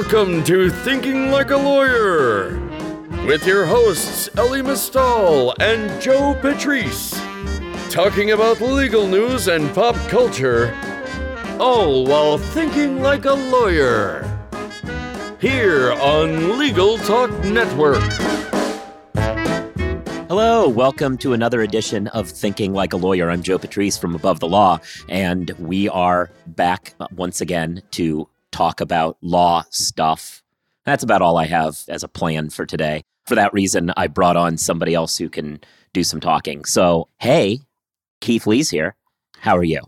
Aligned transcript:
Welcome 0.00 0.42
to 0.44 0.70
Thinking 0.70 1.30
Like 1.30 1.50
a 1.50 1.58
Lawyer 1.58 2.58
with 3.26 3.46
your 3.46 3.66
hosts 3.66 4.30
Elie 4.34 4.62
Mystal 4.62 5.54
and 5.60 6.00
Joe 6.00 6.34
Patrice, 6.40 7.20
talking 7.90 8.30
about 8.30 8.62
legal 8.62 9.06
news 9.06 9.46
and 9.46 9.72
pop 9.74 9.94
culture, 10.08 10.74
all 11.58 12.06
while 12.06 12.38
thinking 12.38 13.02
like 13.02 13.26
a 13.26 13.34
lawyer. 13.34 14.24
Here 15.38 15.92
on 15.92 16.58
Legal 16.58 16.96
Talk 16.96 17.30
Network. 17.44 18.02
Hello, 20.28 20.66
welcome 20.66 21.18
to 21.18 21.34
another 21.34 21.60
edition 21.60 22.06
of 22.08 22.26
Thinking 22.26 22.72
Like 22.72 22.94
a 22.94 22.96
Lawyer. 22.96 23.28
I'm 23.28 23.42
Joe 23.42 23.58
Patrice 23.58 23.98
from 23.98 24.14
Above 24.14 24.40
the 24.40 24.48
Law, 24.48 24.80
and 25.10 25.50
we 25.58 25.90
are 25.90 26.30
back 26.46 26.94
once 27.14 27.42
again 27.42 27.82
to 27.90 28.26
talk 28.52 28.80
about 28.80 29.16
law 29.20 29.64
stuff. 29.70 30.42
That's 30.84 31.02
about 31.02 31.22
all 31.22 31.36
I 31.36 31.46
have 31.46 31.82
as 31.88 32.02
a 32.02 32.08
plan 32.08 32.50
for 32.50 32.66
today. 32.66 33.02
For 33.26 33.34
that 33.34 33.52
reason, 33.52 33.92
I 33.96 34.06
brought 34.06 34.36
on 34.36 34.56
somebody 34.56 34.94
else 34.94 35.16
who 35.16 35.28
can 35.28 35.60
do 35.92 36.02
some 36.02 36.20
talking. 36.20 36.64
So, 36.64 37.08
hey, 37.18 37.60
Keith 38.20 38.46
Lee's 38.46 38.70
here. 38.70 38.96
How 39.38 39.56
are 39.56 39.64
you? 39.64 39.80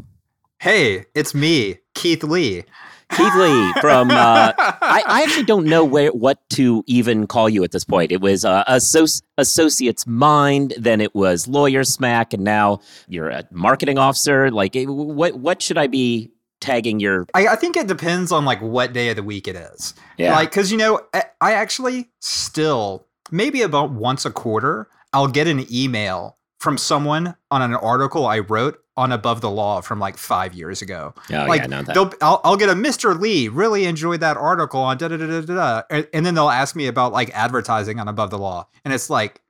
Hey, 0.60 1.06
it's 1.14 1.34
me, 1.34 1.78
Keith 1.94 2.22
Lee. 2.22 2.64
Keith 3.10 3.34
Lee 3.34 3.72
from. 3.80 4.10
Uh, 4.10 4.52
I, 4.56 5.02
I, 5.06 5.22
actually 5.22 5.44
don't 5.44 5.66
know 5.66 5.84
where 5.84 6.10
what 6.10 6.38
to 6.50 6.82
even 6.86 7.26
call 7.26 7.48
you 7.48 7.62
at 7.64 7.72
this 7.72 7.84
point. 7.84 8.12
It 8.12 8.20
was 8.20 8.44
uh, 8.44 8.64
associ- 8.64 9.22
associate's 9.38 10.06
mind, 10.06 10.74
then 10.78 11.00
it 11.00 11.14
was 11.14 11.46
lawyer 11.48 11.84
smack, 11.84 12.32
and 12.32 12.44
now 12.44 12.80
you're 13.08 13.28
a 13.28 13.44
marketing 13.50 13.98
officer. 13.98 14.50
Like, 14.50 14.74
what 14.76 15.34
what 15.34 15.60
should 15.60 15.78
I 15.78 15.86
be 15.86 16.30
tagging 16.62 17.00
your 17.00 17.26
I, 17.34 17.48
I, 17.48 17.56
think 17.56 17.76
it 17.76 17.86
depends 17.86 18.32
on 18.32 18.44
like 18.44 18.62
what 18.62 18.92
day 18.92 19.10
of 19.10 19.16
the 19.16 19.22
week 19.22 19.46
it 19.48 19.56
is. 19.56 19.94
Yeah. 20.16 20.34
Like 20.34 20.50
because 20.50 20.72
you 20.72 20.78
know 20.78 21.00
I, 21.12 21.52
actually 21.52 22.08
still 22.20 23.06
maybe 23.30 23.62
about 23.62 23.90
once 23.90 24.24
a 24.24 24.30
quarter 24.30 24.88
i'll 25.12 25.28
get 25.28 25.46
an 25.46 25.66
email 25.72 26.38
from 26.60 26.78
someone 26.78 27.34
on 27.50 27.62
an 27.62 27.74
article 27.74 28.26
i 28.26 28.38
wrote 28.38 28.82
on 28.96 29.10
above 29.10 29.40
the 29.40 29.50
law 29.50 29.80
from 29.80 29.98
like 29.98 30.18
five 30.18 30.52
years 30.54 30.82
ago. 30.82 31.14
Oh, 31.30 31.46
like 31.46 31.68
yeah, 31.68 31.82
they'll 31.82 32.12
I'll, 32.20 32.40
I'll 32.44 32.56
get 32.56 32.68
a 32.68 32.74
mr 32.74 33.18
lee 33.18 33.48
really 33.48 33.84
enjoyed 33.84 34.20
that 34.20 34.36
article 34.36 34.80
on 34.80 34.98
da 34.98 35.08
da 35.08 35.16
da 35.16 35.26
da 35.26 35.40
da 35.40 35.82
and, 35.90 36.06
and 36.12 36.26
then 36.26 36.34
they'll 36.34 36.50
ask 36.50 36.76
me 36.76 36.86
about 36.86 37.12
like 37.12 37.30
advertising 37.34 37.98
on 37.98 38.08
above 38.08 38.30
the 38.30 38.38
law. 38.38 38.68
And 38.84 38.92
it's 38.92 39.08
like 39.08 39.40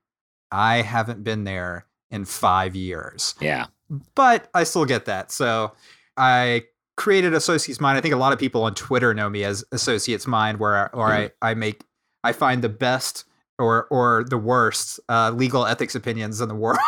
i 0.50 0.82
haven't 0.82 1.24
been 1.24 1.44
there 1.44 1.86
in 2.10 2.24
five 2.24 2.76
years. 2.76 3.34
Yeah. 3.40 3.66
But 4.14 4.48
i 4.54 4.64
still 4.64 4.84
get 4.84 5.06
that. 5.06 5.32
So 5.32 5.72
I 6.16 6.64
created 6.96 7.34
Associates 7.34 7.80
Mind. 7.80 7.98
I 7.98 8.00
think 8.00 8.14
a 8.14 8.18
lot 8.18 8.32
of 8.32 8.38
people 8.38 8.64
on 8.64 8.74
Twitter 8.74 9.14
know 9.14 9.28
me 9.28 9.44
as 9.44 9.64
Associates 9.72 10.26
Mind, 10.26 10.58
where 10.58 10.94
or 10.94 11.08
mm. 11.08 11.30
I, 11.42 11.50
I 11.50 11.54
make 11.54 11.84
I 12.24 12.32
find 12.32 12.62
the 12.62 12.68
best 12.68 13.24
or 13.58 13.86
or 13.90 14.24
the 14.28 14.38
worst 14.38 15.00
uh, 15.08 15.30
legal 15.30 15.66
ethics 15.66 15.94
opinions 15.94 16.40
in 16.40 16.48
the 16.48 16.54
world 16.54 16.78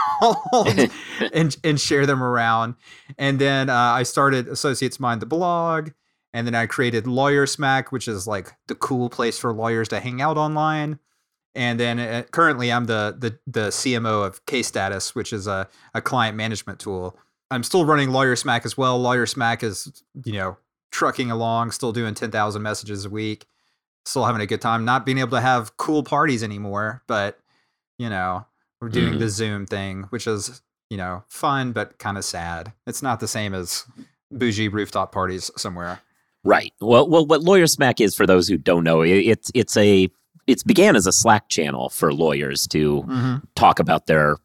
and 1.32 1.56
and 1.64 1.80
share 1.80 2.06
them 2.06 2.22
around. 2.22 2.74
And 3.18 3.38
then 3.38 3.70
uh, 3.70 3.74
I 3.74 4.02
started 4.02 4.48
Associates 4.48 5.00
Mind, 5.00 5.22
the 5.22 5.26
blog, 5.26 5.90
and 6.32 6.46
then 6.46 6.54
I 6.54 6.66
created 6.66 7.06
Lawyer 7.06 7.46
Smack, 7.46 7.92
which 7.92 8.08
is 8.08 8.26
like 8.26 8.52
the 8.66 8.74
cool 8.74 9.08
place 9.08 9.38
for 9.38 9.52
lawyers 9.52 9.88
to 9.88 10.00
hang 10.00 10.20
out 10.20 10.36
online. 10.36 10.98
And 11.54 11.78
then 11.78 12.00
uh, 12.00 12.24
currently, 12.32 12.72
I'm 12.72 12.86
the 12.86 13.16
the 13.16 13.38
the 13.46 13.68
CMO 13.68 14.26
of 14.26 14.44
Case 14.46 14.66
Status, 14.66 15.14
which 15.14 15.32
is 15.32 15.46
a, 15.46 15.68
a 15.94 16.02
client 16.02 16.36
management 16.36 16.80
tool 16.80 17.16
I'm 17.54 17.62
still 17.62 17.84
running 17.84 18.10
Lawyer 18.10 18.36
Smack 18.36 18.64
as 18.64 18.76
well. 18.76 19.00
Lawyer 19.00 19.26
Smack 19.26 19.62
is, 19.62 20.02
you 20.24 20.34
know, 20.34 20.56
trucking 20.90 21.30
along, 21.30 21.70
still 21.70 21.92
doing 21.92 22.14
10,000 22.14 22.62
messages 22.62 23.04
a 23.04 23.10
week, 23.10 23.46
still 24.04 24.24
having 24.24 24.40
a 24.40 24.46
good 24.46 24.60
time. 24.60 24.84
Not 24.84 25.06
being 25.06 25.18
able 25.18 25.32
to 25.32 25.40
have 25.40 25.76
cool 25.76 26.02
parties 26.02 26.42
anymore, 26.42 27.02
but, 27.06 27.38
you 27.98 28.10
know, 28.10 28.46
we're 28.80 28.88
doing 28.88 29.14
mm. 29.14 29.18
the 29.18 29.28
Zoom 29.28 29.66
thing, 29.66 30.04
which 30.10 30.26
is, 30.26 30.62
you 30.90 30.96
know, 30.96 31.24
fun, 31.28 31.72
but 31.72 31.98
kind 31.98 32.18
of 32.18 32.24
sad. 32.24 32.72
It's 32.86 33.02
not 33.02 33.20
the 33.20 33.28
same 33.28 33.54
as 33.54 33.84
bougie 34.30 34.68
rooftop 34.68 35.12
parties 35.12 35.50
somewhere. 35.56 36.00
Right. 36.44 36.72
Well, 36.80 37.08
well, 37.08 37.24
what 37.24 37.42
Lawyer 37.42 37.66
Smack 37.66 38.00
is, 38.00 38.14
for 38.14 38.26
those 38.26 38.48
who 38.48 38.58
don't 38.58 38.84
know, 38.84 39.00
it's 39.00 39.50
it's 39.54 39.76
a 39.76 40.10
it's 40.46 40.62
began 40.62 40.94
as 40.94 41.06
a 41.06 41.12
Slack 41.12 41.48
channel 41.48 41.88
for 41.88 42.12
lawyers 42.12 42.66
to 42.68 43.02
mm-hmm. 43.02 43.36
talk 43.54 43.78
about 43.78 44.06
their 44.06 44.36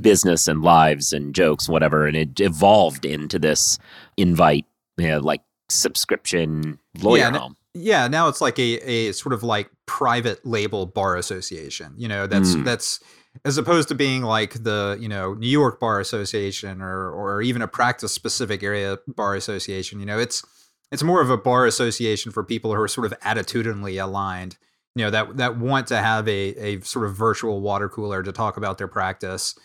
business 0.00 0.48
and 0.48 0.62
lives 0.62 1.12
and 1.12 1.34
jokes, 1.34 1.68
whatever, 1.68 2.06
and 2.06 2.16
it 2.16 2.40
evolved 2.40 3.04
into 3.04 3.38
this 3.38 3.78
invite, 4.16 4.66
you 4.96 5.08
know, 5.08 5.18
like 5.18 5.42
subscription 5.68 6.78
lawyer 7.00 7.18
yeah, 7.18 7.38
home. 7.38 7.56
Yeah, 7.74 8.08
now 8.08 8.28
it's 8.28 8.40
like 8.40 8.58
a, 8.58 8.78
a 8.88 9.12
sort 9.12 9.32
of 9.32 9.42
like 9.42 9.70
private 9.86 10.44
label 10.44 10.86
bar 10.86 11.16
association. 11.16 11.94
You 11.96 12.08
know, 12.08 12.26
that's 12.26 12.54
mm. 12.54 12.64
that's 12.64 13.00
as 13.44 13.56
opposed 13.56 13.88
to 13.88 13.94
being 13.94 14.22
like 14.22 14.62
the 14.62 14.96
you 15.00 15.08
know 15.08 15.34
New 15.34 15.48
York 15.48 15.80
Bar 15.80 16.00
Association 16.00 16.82
or 16.82 17.10
or 17.10 17.42
even 17.42 17.62
a 17.62 17.68
practice 17.68 18.12
specific 18.12 18.62
area 18.62 18.98
bar 19.08 19.34
association. 19.34 20.00
You 20.00 20.06
know, 20.06 20.18
it's 20.18 20.44
it's 20.90 21.02
more 21.02 21.22
of 21.22 21.30
a 21.30 21.38
bar 21.38 21.66
association 21.66 22.32
for 22.32 22.44
people 22.44 22.74
who 22.74 22.80
are 22.80 22.88
sort 22.88 23.10
of 23.10 23.18
attitudinally 23.20 24.02
aligned. 24.02 24.58
You 24.94 25.06
know 25.06 25.10
that 25.10 25.38
that 25.38 25.56
want 25.56 25.86
to 25.86 25.96
have 25.96 26.28
a 26.28 26.76
a 26.76 26.80
sort 26.80 27.06
of 27.06 27.16
virtual 27.16 27.62
water 27.62 27.88
cooler 27.88 28.22
to 28.22 28.32
talk 28.32 28.58
about 28.58 28.76
their 28.76 28.88
practice 28.88 29.58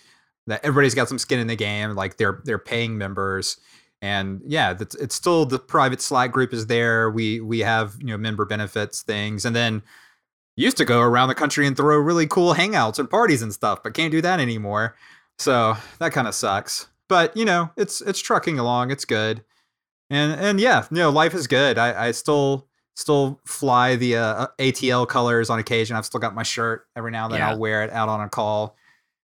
that 0.48 0.64
everybody's 0.64 0.96
got 0.96 1.10
some 1.10 1.20
skin 1.20 1.40
in 1.40 1.48
the 1.48 1.56
game 1.56 1.94
like 1.96 2.18
they're 2.18 2.42
they're 2.46 2.58
paying 2.58 2.98
members. 2.98 3.58
And 4.02 4.42
yeah 4.46 4.76
it's, 4.80 4.94
it's 4.96 5.16
still 5.16 5.46
the 5.46 5.60
private 5.60 6.02
slack 6.02 6.32
group 6.32 6.54
is 6.54 6.68
there. 6.68 7.10
We 7.10 7.40
we 7.40 7.60
have 7.60 7.96
you 8.00 8.08
know 8.08 8.18
member 8.18 8.46
benefits 8.46 9.02
things. 9.02 9.46
And 9.46 9.56
then 9.56 9.84
used 10.56 10.78
to 10.78 10.86
go 10.86 11.02
around 11.02 11.28
the 11.28 11.36
country 11.36 11.68
and 11.68 11.78
throw 11.78 11.98
really 11.98 12.26
cool 12.26 12.56
hangouts 12.56 12.98
and 12.98 13.10
parties 13.10 13.42
and 13.42 13.54
stuff 13.54 13.84
but 13.84 13.94
can't 13.94 14.12
do 14.12 14.22
that 14.22 14.40
anymore. 14.40 14.96
So 15.38 15.78
that 16.00 16.14
kind 16.14 16.28
of 16.28 16.34
sucks. 16.34 16.88
But 17.08 17.36
you 17.36 17.46
know 17.46 17.70
it's 17.76 18.02
it's 18.02 18.20
trucking 18.20 18.58
along. 18.58 18.92
It's 18.92 19.06
good. 19.06 19.44
And 20.10 20.40
and 20.40 20.60
yeah 20.60 20.86
you 20.90 20.98
know 20.98 21.10
life 21.10 21.34
is 21.34 21.48
good. 21.48 21.78
I 21.78 22.08
i 22.08 22.12
still 22.12 22.68
still 22.96 23.40
fly 23.46 23.96
the 23.96 24.16
uh, 24.16 24.48
atl 24.60 25.08
colors 25.08 25.50
on 25.50 25.60
occasion. 25.60 25.98
I've 25.98 26.06
still 26.06 26.20
got 26.20 26.34
my 26.34 26.44
shirt 26.44 26.88
every 26.96 27.12
now 27.12 27.26
and 27.26 27.34
then 27.34 27.42
yeah. 27.42 27.52
i'll 27.52 27.60
wear 27.60 27.84
it 27.84 27.92
out 27.92 28.10
on 28.10 28.22
a 28.22 28.30
call 28.30 28.77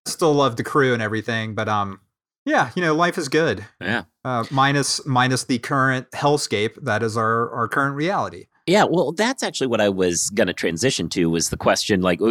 still 0.06 0.34
love 0.34 0.56
the 0.56 0.64
crew 0.64 0.94
and 0.94 1.02
everything, 1.02 1.56
but 1.56 1.68
um, 1.70 2.00
yeah, 2.46 2.72
you 2.76 2.82
know, 2.82 2.94
life 2.94 3.18
is 3.18 3.30
good. 3.30 3.66
Yeah. 3.80 4.04
Uh, 4.26 4.46
minus 4.52 5.06
minus 5.06 5.46
the 5.46 5.60
current 5.60 6.10
hellscape 6.12 6.76
that 6.84 7.04
is 7.04 7.18
our 7.18 7.50
our 7.52 7.68
current 7.68 7.96
reality. 7.96 8.48
Yeah, 8.66 8.86
well, 8.86 9.12
that's 9.12 9.44
actually 9.44 9.68
what 9.68 9.82
I 9.82 9.90
was 9.90 10.30
going 10.30 10.48
to 10.48 10.54
transition 10.54 11.10
to 11.10 11.30
was 11.30 11.50
the 11.50 11.58
question 11.58 12.02
like 12.02 12.22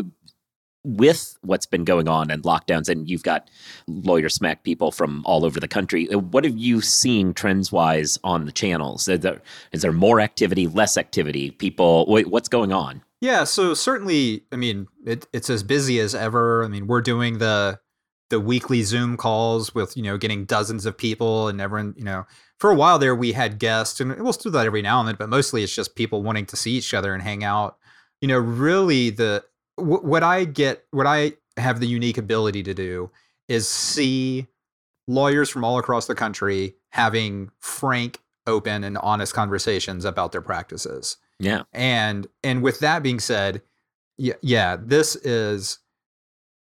with 0.84 1.36
what's 1.42 1.66
been 1.66 1.84
going 1.84 2.08
on 2.08 2.30
and 2.30 2.42
lockdowns 2.42 2.88
and 2.88 3.08
you've 3.08 3.22
got 3.22 3.48
lawyer 3.86 4.28
smack 4.28 4.64
people 4.64 4.90
from 4.90 5.22
all 5.24 5.44
over 5.44 5.60
the 5.60 5.68
country 5.68 6.12
uh, 6.12 6.18
what 6.18 6.44
have 6.44 6.56
you 6.56 6.80
seen 6.80 7.32
trends 7.32 7.70
wise 7.70 8.18
on 8.24 8.46
the 8.46 8.52
channels 8.52 9.06
is 9.06 9.20
there, 9.20 9.40
is 9.70 9.82
there 9.82 9.92
more 9.92 10.20
activity 10.20 10.66
less 10.66 10.98
activity 10.98 11.52
people 11.52 12.04
what's 12.06 12.48
going 12.48 12.72
on 12.72 13.00
yeah, 13.22 13.44
so 13.44 13.72
certainly, 13.72 14.42
I 14.50 14.56
mean, 14.56 14.88
it, 15.06 15.28
it's 15.32 15.48
as 15.48 15.62
busy 15.62 16.00
as 16.00 16.12
ever. 16.12 16.64
I 16.64 16.68
mean, 16.68 16.88
we're 16.88 17.00
doing 17.00 17.38
the 17.38 17.78
the 18.30 18.40
weekly 18.40 18.82
Zoom 18.82 19.16
calls 19.16 19.74
with 19.74 19.96
you 19.96 20.02
know 20.02 20.18
getting 20.18 20.44
dozens 20.44 20.86
of 20.86 20.98
people 20.98 21.46
and 21.46 21.60
everyone. 21.60 21.94
You 21.96 22.02
know, 22.02 22.26
for 22.58 22.72
a 22.72 22.74
while 22.74 22.98
there 22.98 23.14
we 23.14 23.30
had 23.30 23.60
guests, 23.60 24.00
and 24.00 24.20
we'll 24.20 24.32
do 24.32 24.50
that 24.50 24.66
every 24.66 24.82
now 24.82 24.98
and 24.98 25.08
then, 25.08 25.14
but 25.16 25.28
mostly 25.28 25.62
it's 25.62 25.72
just 25.72 25.94
people 25.94 26.24
wanting 26.24 26.46
to 26.46 26.56
see 26.56 26.72
each 26.72 26.92
other 26.94 27.14
and 27.14 27.22
hang 27.22 27.44
out. 27.44 27.78
You 28.20 28.26
know, 28.26 28.38
really 28.38 29.10
the 29.10 29.44
what 29.76 30.24
I 30.24 30.44
get, 30.44 30.84
what 30.90 31.06
I 31.06 31.34
have 31.56 31.78
the 31.78 31.86
unique 31.86 32.18
ability 32.18 32.64
to 32.64 32.74
do 32.74 33.08
is 33.46 33.68
see 33.68 34.48
lawyers 35.06 35.48
from 35.48 35.62
all 35.62 35.78
across 35.78 36.08
the 36.08 36.16
country 36.16 36.74
having 36.90 37.52
frank, 37.60 38.18
open, 38.48 38.82
and 38.82 38.98
honest 38.98 39.32
conversations 39.32 40.04
about 40.04 40.32
their 40.32 40.42
practices. 40.42 41.18
Yeah. 41.42 41.62
And 41.72 42.26
and 42.44 42.62
with 42.62 42.78
that 42.80 43.02
being 43.02 43.20
said, 43.20 43.62
yeah, 44.16 44.34
yeah, 44.42 44.76
this 44.80 45.16
is 45.16 45.78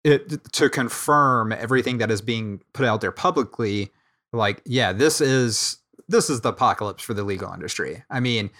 it 0.03 0.51
to 0.53 0.69
confirm 0.69 1.51
everything 1.51 1.97
that 1.97 2.11
is 2.11 2.21
being 2.21 2.61
put 2.73 2.85
out 2.85 3.01
there 3.01 3.11
publicly. 3.11 3.91
Like, 4.31 4.61
yeah, 4.65 4.93
this 4.93 5.19
is 5.19 5.79
this 6.07 6.29
is 6.29 6.41
the 6.41 6.49
apocalypse 6.49 7.03
for 7.03 7.13
the 7.13 7.23
legal 7.23 7.51
industry. 7.51 8.03
I 8.09 8.19
mean, 8.19 8.51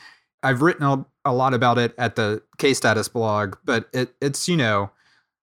I've 0.42 0.62
written 0.62 0.84
a, 0.84 1.06
a 1.24 1.34
lot 1.34 1.54
about 1.54 1.78
it 1.78 1.94
at 1.98 2.16
the 2.16 2.42
case 2.58 2.78
status 2.78 3.08
blog, 3.08 3.56
but 3.64 3.88
it, 3.94 4.16
it's 4.20 4.50
you 4.50 4.58
know 4.58 4.90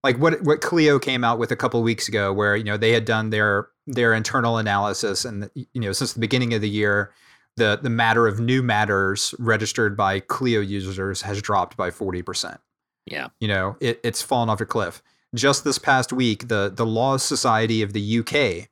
like 0.04 0.18
what 0.18 0.42
what 0.44 0.62
Clio 0.62 1.00
came 1.00 1.24
out 1.24 1.39
with 1.39 1.51
a 1.51 1.56
couple 1.56 1.81
weeks 1.81 2.07
ago, 2.07 2.31
where 2.31 2.56
you 2.56 2.63
know 2.63 2.77
they 2.77 2.92
had 2.92 3.06
done 3.06 3.31
their 3.31 3.69
their 3.88 4.13
internal 4.13 4.57
analysis, 4.57 5.25
and 5.25 5.50
you 5.56 5.81
know 5.81 5.94
since 5.94 6.13
the 6.13 6.19
beginning 6.19 6.54
of 6.54 6.62
the 6.62 6.69
year, 6.69 7.12
the 7.57 7.79
the 7.81 7.89
matter 7.89 8.27
of 8.27 8.39
new 8.39 8.63
matters 8.63 9.35
registered 9.39 9.97
by 9.97 10.19
Clio 10.19 10.61
users 10.61 11.21
has 11.23 11.41
dropped 11.41 11.75
by 11.77 11.89
40%. 11.89 12.57
Yeah. 13.05 13.27
You 13.39 13.47
know, 13.47 13.77
it, 13.79 13.99
it's 14.03 14.21
fallen 14.21 14.49
off 14.49 14.61
a 14.61 14.65
cliff. 14.65 15.01
Just 15.35 15.63
this 15.63 15.77
past 15.77 16.11
week, 16.11 16.47
the 16.47 16.71
the 16.73 16.85
Law 16.85 17.17
Society 17.17 17.81
of 17.81 17.93
the 17.93 18.19
UK 18.19 18.69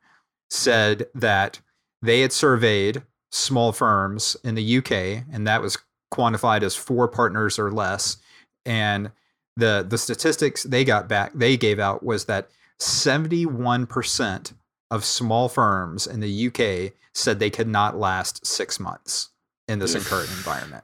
said 0.50 1.08
that 1.14 1.60
they 2.02 2.22
had 2.22 2.32
surveyed 2.32 3.04
small 3.32 3.72
firms 3.72 4.38
in 4.44 4.56
the 4.56 4.78
UK, 4.78 5.26
and 5.32 5.46
that 5.46 5.62
was 5.62 5.78
quantified 6.14 6.64
as 6.64 6.76
four 6.76 7.08
partners 7.08 7.60
or 7.60 7.72
less, 7.72 8.18
and 8.66 9.12
the 9.56 9.86
the 9.88 9.98
statistics 9.98 10.64
they 10.64 10.84
got 10.84 11.08
back 11.08 11.32
they 11.34 11.58
gave 11.58 11.80
out 11.80 12.04
was 12.04 12.26
that 12.26 12.50
71% 12.80 14.54
of 14.92 15.04
small 15.04 15.50
firms 15.50 16.08
in 16.08 16.20
the 16.20 16.48
UK 16.48 16.94
said 17.14 17.40
they 17.40 17.50
could 17.50 17.68
not 17.68 17.98
last 17.98 18.46
six 18.46 18.80
months 18.80 19.30
in 19.68 19.80
this 19.80 19.94
current 20.08 20.30
environment. 20.30 20.84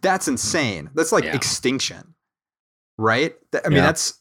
That's 0.00 0.26
mm. 0.26 0.32
insane. 0.32 0.90
That's 0.94 1.12
like 1.12 1.24
Yeah. 1.24 1.34
extinction, 1.34 2.14
right? 2.98 3.34
I 3.64 3.68
mean, 3.68 3.78
Yeah. 3.78 3.86
that's 3.86 4.14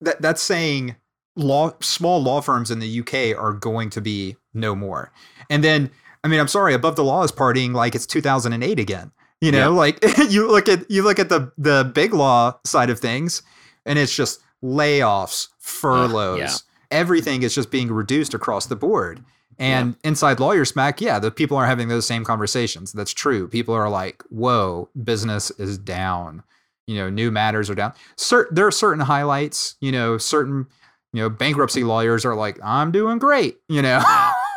that 0.00 0.20
that's 0.20 0.42
saying 0.42 0.96
law 1.36 1.72
small 1.80 2.22
law 2.22 2.40
firms 2.40 2.70
in 2.70 2.80
the 2.80 3.00
UK 3.00 3.34
are 3.34 3.52
going 3.52 3.88
to 3.90 4.00
be 4.00 4.36
no 4.52 4.74
more. 4.74 5.12
And 5.48 5.64
then, 5.64 5.90
I 6.22 6.28
mean, 6.28 6.40
I'm 6.40 6.48
sorry, 6.48 6.74
above 6.74 6.96
the 6.96 7.04
law 7.04 7.22
is 7.22 7.32
partying 7.32 7.72
like 7.72 7.94
it's 7.94 8.06
2008 8.06 8.78
again. 8.78 9.12
You 9.40 9.50
know, 9.52 9.70
Yeah. 9.72 9.78
like 9.78 10.04
you 10.28 10.50
look 10.50 10.68
at 10.68 10.90
you 10.90 11.02
look 11.02 11.18
at 11.18 11.28
the 11.28 11.52
the 11.56 11.90
big 11.94 12.12
law 12.12 12.58
side 12.64 12.90
of 12.90 12.98
things, 12.98 13.42
and 13.86 13.98
it's 13.98 14.14
just 14.14 14.40
layoffs, 14.62 15.48
furloughs, 15.58 16.62
everything 16.92 17.42
is 17.42 17.54
just 17.54 17.70
being 17.70 17.90
reduced 17.90 18.34
across 18.34 18.66
the 18.66 18.76
board. 18.76 19.24
And 19.58 19.96
inside 20.02 20.40
lawyer 20.40 20.64
smack, 20.64 21.00
yeah, 21.00 21.18
the 21.18 21.30
people 21.30 21.56
are 21.56 21.66
having 21.66 21.88
those 21.88 22.06
same 22.06 22.24
conversations. 22.24 22.92
That's 22.92 23.12
true. 23.12 23.46
People 23.48 23.74
are 23.74 23.88
like, 23.90 24.22
"Whoa, 24.30 24.88
business 25.04 25.50
is 25.52 25.78
down." 25.78 26.42
You 26.86 26.96
know, 26.96 27.10
new 27.10 27.30
matters 27.30 27.68
are 27.70 27.74
down. 27.74 27.92
Cer- 28.16 28.48
there 28.50 28.66
are 28.66 28.72
certain 28.72 29.04
highlights. 29.04 29.76
You 29.80 29.92
know, 29.92 30.18
certain 30.18 30.66
you 31.12 31.22
know 31.22 31.28
bankruptcy 31.28 31.84
lawyers 31.84 32.24
are 32.24 32.34
like, 32.34 32.58
"I'm 32.62 32.90
doing 32.92 33.18
great." 33.18 33.58
You 33.68 33.82
know, 33.82 34.02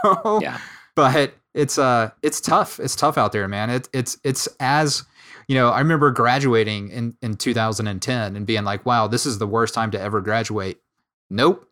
Yeah. 0.42 0.60
but 0.96 1.34
it's 1.54 1.78
uh 1.78 2.10
it's 2.22 2.42
tough 2.42 2.80
it's 2.80 2.96
tough 2.96 3.18
out 3.18 3.32
there 3.32 3.48
man 3.48 3.70
it, 3.70 3.88
it's 3.94 4.18
it's 4.26 4.46
as 4.60 5.04
you 5.48 5.56
know 5.56 5.70
i 5.70 5.80
remember 5.80 6.12
graduating 6.12 6.90
in 6.90 7.16
in 7.22 7.36
2010 7.38 8.36
and 8.36 8.46
being 8.46 8.66
like 8.66 8.86
wow 8.86 9.08
this 9.08 9.26
is 9.26 9.38
the 9.40 9.48
worst 9.48 9.74
time 9.74 9.90
to 9.90 10.00
ever 10.00 10.20
graduate 10.20 10.82
nope 11.30 11.66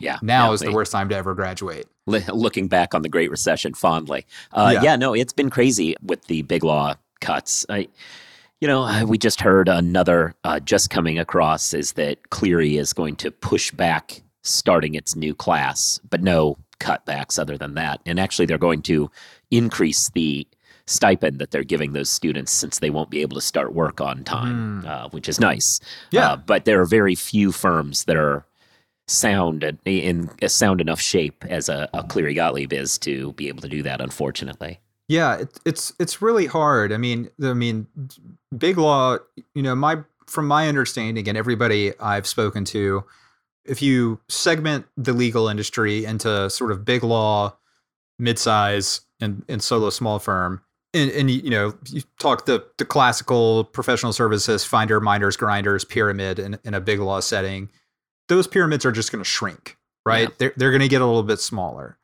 Yeah. 0.00 0.18
now 0.22 0.52
is 0.52 0.60
the 0.60 0.72
worst 0.72 0.92
time 0.92 1.08
to 1.10 1.16
ever 1.16 1.34
graduate 1.34 1.86
looking 2.06 2.68
back 2.68 2.94
on 2.94 3.02
the 3.02 3.08
Great 3.08 3.30
Recession 3.30 3.74
fondly. 3.74 4.26
Uh, 4.52 4.70
Yeah. 4.74 4.82
yeah. 4.82 4.96
no, 4.96 5.14
it's 5.14 5.32
been 5.32 5.50
crazy 5.50 5.96
with 6.02 6.24
the 6.26 6.42
big 6.42 6.62
law 6.64 6.94
cuts. 7.20 7.64
I, 7.68 7.88
you 8.60 8.68
know, 8.68 9.04
we 9.06 9.18
just 9.18 9.40
heard 9.40 9.68
another 9.68 10.34
uh, 10.44 10.60
just 10.60 10.90
coming 10.90 11.18
across 11.18 11.72
is 11.74 11.92
that 11.92 12.30
Cleary 12.30 12.76
is 12.76 12.92
going 12.92 13.16
to 13.16 13.30
push 13.30 13.70
back 13.70 14.22
starting 14.42 14.94
its 14.94 15.16
new 15.16 15.34
class, 15.34 15.98
but 16.10 16.22
no 16.22 16.58
cutbacks 16.80 17.38
other 17.38 17.56
than 17.56 17.74
that. 17.74 18.00
And 18.04 18.20
actually, 18.20 18.46
they're 18.46 18.58
going 18.58 18.82
to 18.82 19.10
increase 19.50 20.10
the 20.10 20.46
stipend 20.86 21.38
that 21.38 21.50
they're 21.50 21.64
giving 21.64 21.94
those 21.94 22.10
students 22.10 22.52
since 22.52 22.78
they 22.80 22.90
won't 22.90 23.08
be 23.08 23.22
able 23.22 23.34
to 23.36 23.40
start 23.40 23.72
work 23.74 24.02
on 24.02 24.22
time, 24.24 24.82
Mm. 24.82 24.86
uh, 24.86 25.08
which 25.10 25.28
is 25.30 25.40
nice. 25.40 25.80
Yeah. 26.10 26.32
Uh, 26.32 26.36
but 26.36 26.66
there 26.66 26.78
are 26.80 26.84
very 26.86 27.14
few 27.14 27.52
firms 27.52 28.04
that 28.04 28.16
are 28.16 28.44
sound 29.06 29.78
in 29.84 30.30
a 30.40 30.48
sound 30.48 30.80
enough 30.80 31.00
shape 31.00 31.44
as 31.46 31.68
a, 31.68 31.88
a 31.92 32.02
Cleary 32.04 32.34
Gottlieb 32.34 32.72
is 32.72 32.98
to 32.98 33.32
be 33.34 33.48
able 33.48 33.60
to 33.62 33.68
do 33.68 33.82
that. 33.82 34.00
Unfortunately, 34.00 34.80
yeah 35.08 35.36
it, 35.36 35.60
it's 35.64 35.92
it's 35.98 36.22
really 36.22 36.46
hard 36.46 36.92
i 36.92 36.96
mean 36.96 37.28
i 37.42 37.52
mean 37.52 37.86
big 38.56 38.78
law 38.78 39.16
you 39.54 39.62
know 39.62 39.74
my 39.74 39.98
from 40.26 40.46
my 40.46 40.68
understanding 40.68 41.28
and 41.28 41.36
everybody 41.36 41.92
i've 42.00 42.26
spoken 42.26 42.64
to 42.64 43.04
if 43.64 43.82
you 43.82 44.20
segment 44.28 44.86
the 44.96 45.12
legal 45.12 45.48
industry 45.48 46.04
into 46.04 46.48
sort 46.50 46.70
of 46.70 46.84
big 46.84 47.02
law 47.02 47.54
mid-size 48.18 49.02
and, 49.20 49.44
and 49.48 49.62
solo 49.62 49.90
small 49.90 50.18
firm 50.18 50.62
and, 50.94 51.10
and 51.10 51.30
you 51.30 51.50
know 51.50 51.74
you 51.86 52.02
talk 52.18 52.46
the, 52.46 52.64
the 52.78 52.84
classical 52.84 53.64
professional 53.64 54.12
services 54.12 54.64
finder 54.64 55.00
minders 55.00 55.36
grinders 55.36 55.84
pyramid 55.84 56.38
in, 56.38 56.58
in 56.64 56.72
a 56.72 56.80
big 56.80 57.00
law 57.00 57.20
setting 57.20 57.68
those 58.28 58.46
pyramids 58.46 58.84
are 58.84 58.92
just 58.92 59.12
going 59.12 59.22
to 59.22 59.28
shrink 59.28 59.76
right? 60.04 60.28
Yeah. 60.28 60.34
they're, 60.38 60.52
they're 60.56 60.70
going 60.70 60.82
to 60.82 60.88
get 60.88 61.02
a 61.02 61.06
little 61.06 61.22
bit 61.22 61.40
smaller. 61.40 61.96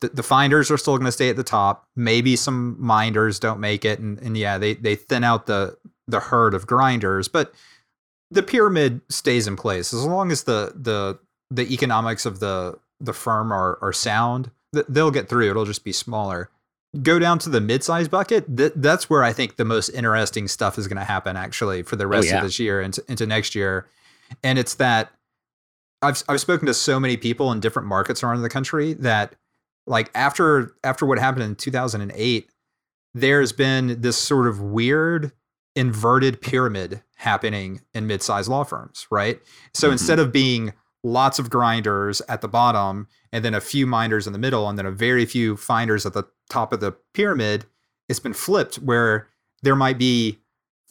The, 0.00 0.08
the 0.08 0.22
finders 0.22 0.70
are 0.70 0.78
still 0.78 0.96
going 0.96 1.06
to 1.06 1.12
stay 1.12 1.28
at 1.28 1.36
the 1.36 1.44
top. 1.44 1.88
Maybe 1.96 2.36
some 2.36 2.76
minders 2.78 3.38
don't 3.38 3.60
make 3.60 3.84
it 3.84 3.98
and, 3.98 4.18
and 4.20 4.36
yeah 4.36 4.58
they, 4.58 4.74
they 4.74 4.94
thin 4.94 5.24
out 5.24 5.46
the 5.46 5.76
the 6.06 6.20
herd 6.20 6.54
of 6.54 6.66
grinders 6.66 7.28
but 7.28 7.52
the 8.30 8.42
pyramid 8.42 9.00
stays 9.08 9.46
in 9.46 9.56
place. 9.56 9.92
As 9.92 10.04
long 10.04 10.30
as 10.30 10.44
the 10.44 10.72
the 10.74 11.18
the 11.50 11.72
economics 11.72 12.26
of 12.26 12.40
the 12.40 12.78
the 13.00 13.12
firm 13.12 13.52
are 13.52 13.78
are 13.82 13.92
sound 13.92 14.50
they'll 14.88 15.10
get 15.10 15.28
through. 15.28 15.48
It'll 15.48 15.64
just 15.64 15.84
be 15.84 15.92
smaller. 15.92 16.50
Go 17.02 17.18
down 17.18 17.38
to 17.40 17.50
the 17.50 17.60
mid-size 17.60 18.08
bucket 18.08 18.56
th- 18.56 18.72
that's 18.76 19.10
where 19.10 19.22
i 19.22 19.32
think 19.32 19.56
the 19.56 19.64
most 19.64 19.90
interesting 19.90 20.48
stuff 20.48 20.78
is 20.78 20.88
going 20.88 20.96
to 20.96 21.04
happen 21.04 21.36
actually 21.36 21.82
for 21.82 21.96
the 21.96 22.04
oh, 22.04 22.08
rest 22.08 22.28
yeah. 22.28 22.38
of 22.38 22.44
this 22.44 22.58
year 22.58 22.80
and 22.80 22.98
into 23.08 23.26
next 23.26 23.54
year. 23.54 23.86
And 24.42 24.58
it's 24.58 24.74
that 24.74 25.10
I've 26.02 26.22
I've 26.28 26.40
spoken 26.40 26.66
to 26.66 26.74
so 26.74 27.00
many 27.00 27.16
people 27.16 27.50
in 27.52 27.60
different 27.60 27.88
markets 27.88 28.22
around 28.22 28.42
the 28.42 28.48
country 28.48 28.92
that 28.94 29.34
like 29.86 30.10
after 30.14 30.74
after 30.84 31.06
what 31.06 31.18
happened 31.18 31.44
in 31.44 31.54
2008 31.56 32.50
there's 33.14 33.52
been 33.52 34.00
this 34.00 34.16
sort 34.16 34.46
of 34.46 34.60
weird 34.60 35.32
inverted 35.74 36.40
pyramid 36.40 37.02
happening 37.16 37.80
in 37.94 38.06
mid-sized 38.06 38.48
law 38.48 38.64
firms, 38.64 39.06
right? 39.10 39.40
So 39.74 39.88
Mhm. 39.88 39.92
instead 39.92 40.18
of 40.18 40.32
being 40.32 40.72
lots 41.04 41.38
of 41.38 41.50
grinders 41.50 42.20
at 42.28 42.40
the 42.42 42.48
bottom 42.48 43.06
and 43.32 43.44
then 43.44 43.54
a 43.54 43.60
few 43.60 43.86
minders 43.86 44.26
in 44.26 44.32
the 44.32 44.38
middle 44.38 44.68
and 44.68 44.78
then 44.78 44.86
a 44.86 44.90
very 44.90 45.24
few 45.24 45.56
finders 45.56 46.04
at 46.04 46.12
the 46.12 46.24
top 46.50 46.72
of 46.72 46.80
the 46.80 46.92
pyramid, 47.14 47.64
it's 48.08 48.20
been 48.20 48.34
flipped 48.34 48.76
where 48.76 49.28
there 49.62 49.76
might 49.76 49.98
be 49.98 50.38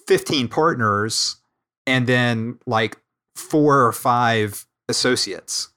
15 0.08 0.48
partners 0.48 1.38
and 1.86 2.08
then 2.08 2.60
like 2.66 2.98
four 3.36 3.86
or 3.86 3.92
five 3.92 4.66
associates. 4.90 5.70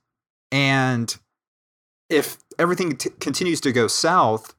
And 0.52 1.16
if 2.08 2.38
everything 2.58 2.96
t- 2.96 3.10
continues 3.20 3.60
to 3.62 3.72
go 3.72 3.86
south, 3.86 4.54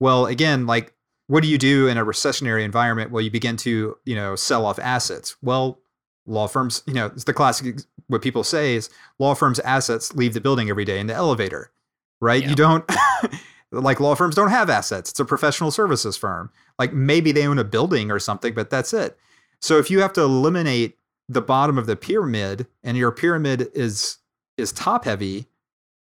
well, 0.00 0.26
again, 0.26 0.66
like 0.66 0.94
what 1.26 1.42
do 1.42 1.48
you 1.48 1.58
do 1.58 1.88
in 1.88 1.96
a 1.96 2.04
recessionary 2.04 2.64
environment? 2.64 3.10
Well, 3.10 3.22
you 3.22 3.30
begin 3.30 3.56
to, 3.58 3.96
you 4.04 4.14
know, 4.14 4.36
sell 4.36 4.66
off 4.66 4.78
assets. 4.78 5.36
Well, 5.42 5.80
law 6.26 6.46
firms, 6.46 6.82
you 6.86 6.94
know, 6.94 7.06
it's 7.06 7.24
the 7.24 7.32
classic 7.32 7.80
what 8.08 8.22
people 8.22 8.44
say 8.44 8.74
is 8.74 8.90
law 9.18 9.34
firms' 9.34 9.58
assets 9.60 10.14
leave 10.14 10.34
the 10.34 10.40
building 10.40 10.68
every 10.68 10.84
day 10.84 10.98
in 10.98 11.06
the 11.06 11.14
elevator, 11.14 11.70
right? 12.20 12.42
Yeah. 12.42 12.50
You 12.50 12.54
don't 12.54 12.84
like 13.72 14.00
law 14.00 14.14
firms 14.14 14.34
don't 14.34 14.50
have 14.50 14.68
assets. 14.68 15.10
It's 15.10 15.20
a 15.20 15.24
professional 15.24 15.70
services 15.70 16.16
firm. 16.16 16.50
Like 16.78 16.92
maybe 16.92 17.32
they 17.32 17.46
own 17.46 17.58
a 17.58 17.64
building 17.64 18.10
or 18.10 18.18
something, 18.18 18.54
but 18.54 18.70
that's 18.70 18.92
it. 18.92 19.16
So 19.60 19.78
if 19.78 19.90
you 19.90 20.00
have 20.00 20.12
to 20.14 20.22
eliminate 20.22 20.98
the 21.28 21.42
bottom 21.42 21.78
of 21.78 21.86
the 21.86 21.96
pyramid 21.96 22.66
and 22.82 22.96
your 22.96 23.10
pyramid 23.12 23.68
is 23.74 24.18
is 24.56 24.72
top 24.72 25.04
heavy, 25.04 25.46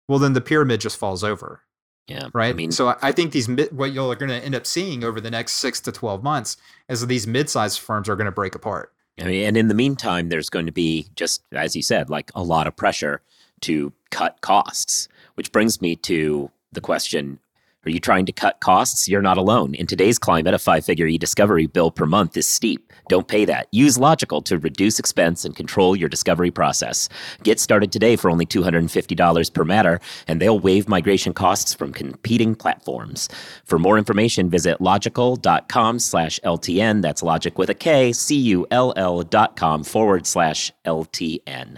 well 0.08 0.20
then 0.20 0.34
the 0.34 0.42
pyramid 0.42 0.82
just 0.82 0.98
falls 0.98 1.24
over 1.24 1.62
yeah, 2.08 2.30
right? 2.34 2.50
I 2.50 2.54
mean, 2.54 2.72
so 2.72 2.96
I- 3.02 3.12
think 3.12 3.34
these 3.34 3.50
mid, 3.50 3.76
what 3.76 3.92
you're 3.92 4.16
going 4.16 4.30
to 4.30 4.44
end 4.44 4.56
up 4.56 4.66
seeing 4.66 5.04
over 5.04 5.20
the 5.20 5.30
next 5.30 5.54
six 5.54 5.82
to 5.82 5.92
twelve 5.92 6.24
months 6.24 6.56
is 6.88 7.02
that 7.02 7.08
these 7.08 7.28
mid-sized 7.28 7.80
firms 7.80 8.08
are 8.08 8.16
going 8.16 8.26
to 8.26 8.32
break 8.32 8.56
apart. 8.56 8.94
I 9.20 9.26
mean, 9.26 9.46
and 9.46 9.58
in 9.58 9.68
the 9.68 9.74
meantime, 9.74 10.30
there's 10.30 10.50
going 10.50 10.68
to 10.68 10.72
be 10.72 11.08
just 11.16 11.44
as 11.52 11.76
you 11.76 11.82
said, 11.82 12.10
like 12.10 12.32
a 12.34 12.44
lot 12.44 12.68
of 12.68 12.76
pressure 12.76 13.22
to 13.62 13.92
cut 14.10 14.40
costs, 14.42 15.10
which 15.36 15.52
brings 15.52 15.82
me 15.82 15.96
to 15.98 16.50
the 16.72 16.82
question. 16.82 17.40
Are 17.88 17.90
you 17.90 18.02
trying 18.02 18.26
to 18.26 18.34
cut 18.34 18.60
costs? 18.60 19.08
You're 19.08 19.22
not 19.22 19.38
alone. 19.38 19.74
In 19.74 19.88
today's 19.88 20.20
climate, 20.20 20.54
a 20.54 20.60
five 20.60 20.84
figure 20.84 21.08
e 21.08 21.18
discovery 21.18 21.68
bill 21.68 21.90
per 21.90 22.06
month 22.06 22.36
is 22.36 22.46
steep. 22.46 22.92
Don't 23.08 23.30
pay 23.30 23.46
that. 23.46 23.70
Use 23.72 23.98
Logikcull 23.98 24.44
to 24.44 24.60
reduce 24.60 25.00
expense 25.00 25.46
and 25.46 25.56
control 25.56 25.96
your 25.96 26.10
discovery 26.10 26.52
process. 26.52 27.08
Get 27.44 27.62
started 27.62 27.94
today 27.94 28.18
for 28.18 28.30
only 28.30 28.46
$250 28.46 29.54
per 29.54 29.64
matter, 29.64 30.02
and 30.28 30.42
they'll 30.42 30.60
waive 30.60 30.90
migration 30.90 31.32
costs 31.32 31.74
from 31.74 31.94
competing 31.94 32.56
platforms. 32.56 33.30
For 33.64 33.80
more 33.80 33.98
information, 33.98 34.50
visit 34.50 34.80
logikcull.com 34.80 36.00
slash 36.00 36.42
LTN. 36.44 37.02
That's 37.02 37.24
logic 37.24 37.58
with 37.58 37.70
a 37.70 37.74
K, 37.74 38.12
C 38.12 38.36
U 38.36 38.68
L 38.70 38.92
L 38.98 39.24
dot 39.24 39.56
com 39.56 39.86
forward 39.86 40.28
slash 40.28 40.74
LTN. 40.86 41.78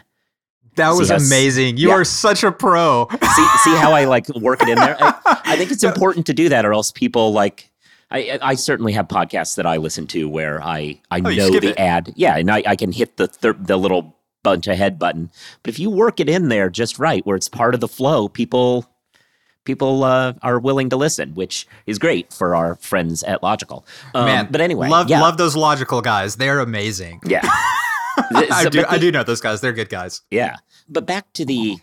That 0.76 0.92
was 0.92 1.10
how 1.10 1.16
s- 1.16 1.28
amazing. 1.28 1.78
You 1.78 1.90
Yeah. 1.90 1.96
are 1.96 2.04
such 2.06 2.44
a 2.44 2.52
pro. 2.52 3.08
See, 3.12 3.48
see 3.64 3.76
how 3.78 3.92
I 3.94 4.06
like 4.06 4.28
work 4.36 4.62
it 4.62 4.70
in 4.70 4.76
there? 4.76 4.98
I, 5.00 5.42
I 5.46 5.56
think 5.58 5.72
it's 5.72 5.84
important 5.92 6.26
to 6.28 6.34
do 6.34 6.50
that, 6.50 6.66
or 6.66 6.74
else 6.74 6.92
people 6.92 7.32
like. 7.34 7.70
I, 8.12 8.40
I 8.42 8.56
certainly 8.56 8.94
have 8.94 9.08
podcasts 9.08 9.56
that 9.58 9.68
I 9.68 9.78
listen 9.78 10.08
to 10.08 10.28
where 10.28 10.64
I, 10.64 11.00
I 11.12 11.18
Oh, 11.20 11.30
know 11.30 11.52
the 11.60 11.70
it. 11.70 11.80
ad. 11.80 12.12
Yeah, 12.16 12.38
and 12.38 12.50
I, 12.50 12.64
I 12.66 12.76
can 12.76 12.92
hit 12.92 13.18
the 13.18 13.28
thir- 13.28 13.54
the 13.54 13.78
little 13.78 14.16
bunch 14.42 14.68
ahead 14.68 14.98
button. 14.98 15.30
But 15.62 15.70
if 15.70 15.78
you 15.80 15.92
work 15.92 16.20
it 16.20 16.28
in 16.28 16.50
there 16.50 16.72
just 16.72 16.98
right, 16.98 17.24
where 17.28 17.36
it's 17.36 17.48
part 17.50 17.76
of 17.76 17.82
the 17.82 17.88
flow, 17.88 18.28
people 18.28 18.90
people 19.64 20.04
uh, 20.04 20.34
are 20.42 20.58
willing 20.58 20.90
to 20.90 20.96
listen, 20.96 21.36
which 21.36 21.68
is 21.86 22.00
great 22.00 22.34
for 22.34 22.56
our 22.56 22.74
friends 22.78 23.22
at 23.22 23.42
Logikcull. 23.44 23.84
Um, 24.16 24.26
Man, 24.26 24.48
but 24.50 24.60
anyway, 24.62 24.90
love 24.90 25.08
yeah, 25.08 25.22
love 25.22 25.38
those 25.38 25.56
Logikcull 25.56 26.02
guys. 26.02 26.38
They're 26.38 26.60
amazing. 26.62 27.20
yeah. 27.26 27.48
I 28.52 28.68
do 28.70 28.82
but 28.82 28.92
I 28.92 28.98
do 28.98 29.12
know 29.12 29.24
those 29.24 29.42
guys. 29.42 29.62
They're 29.62 29.74
good 29.74 29.90
guys. 29.90 30.22
Yeah, 30.32 30.58
but 30.88 31.06
back 31.06 31.32
to 31.34 31.46
the 31.46 31.78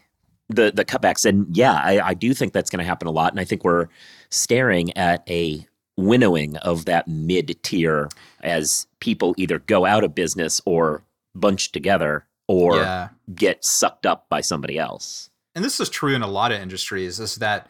the 0.49 0.71
the 0.75 0.85
cutbacks, 0.85 1.25
and 1.25 1.55
yeah, 1.57 1.73
I, 1.75 2.01
I 2.09 2.15
do 2.15 2.35
think 2.35 2.53
that's 2.53 2.71
going 2.71 2.79
to 2.79 2.85
happen 2.89 3.09
a 3.09 3.11
lot, 3.11 3.33
and 3.33 3.41
I 3.41 3.45
think 3.45 3.65
we're 3.65 3.89
staring 4.31 4.97
at 4.97 5.29
a 5.31 5.67
winnowing 5.97 6.57
of 6.59 6.85
that 6.85 7.09
mid 7.09 7.57
tier 7.63 8.09
as 8.43 8.87
people 9.01 9.35
either 9.39 9.59
go 9.61 9.87
out 9.87 10.05
of 10.05 10.15
business 10.15 10.61
or 10.67 11.03
bunch 11.35 11.73
together 11.73 12.27
or 12.49 12.77
Yeah. 12.77 13.09
get 13.35 13.65
sucked 13.65 14.05
up 14.07 14.29
by 14.29 14.41
somebody 14.41 14.79
else. 14.79 15.31
and 15.55 15.65
this 15.65 15.81
is 15.81 15.89
true 15.89 16.15
in 16.15 16.21
a 16.23 16.27
lot 16.27 16.53
of 16.53 16.61
industries 16.61 17.19
is 17.19 17.37
that 17.37 17.69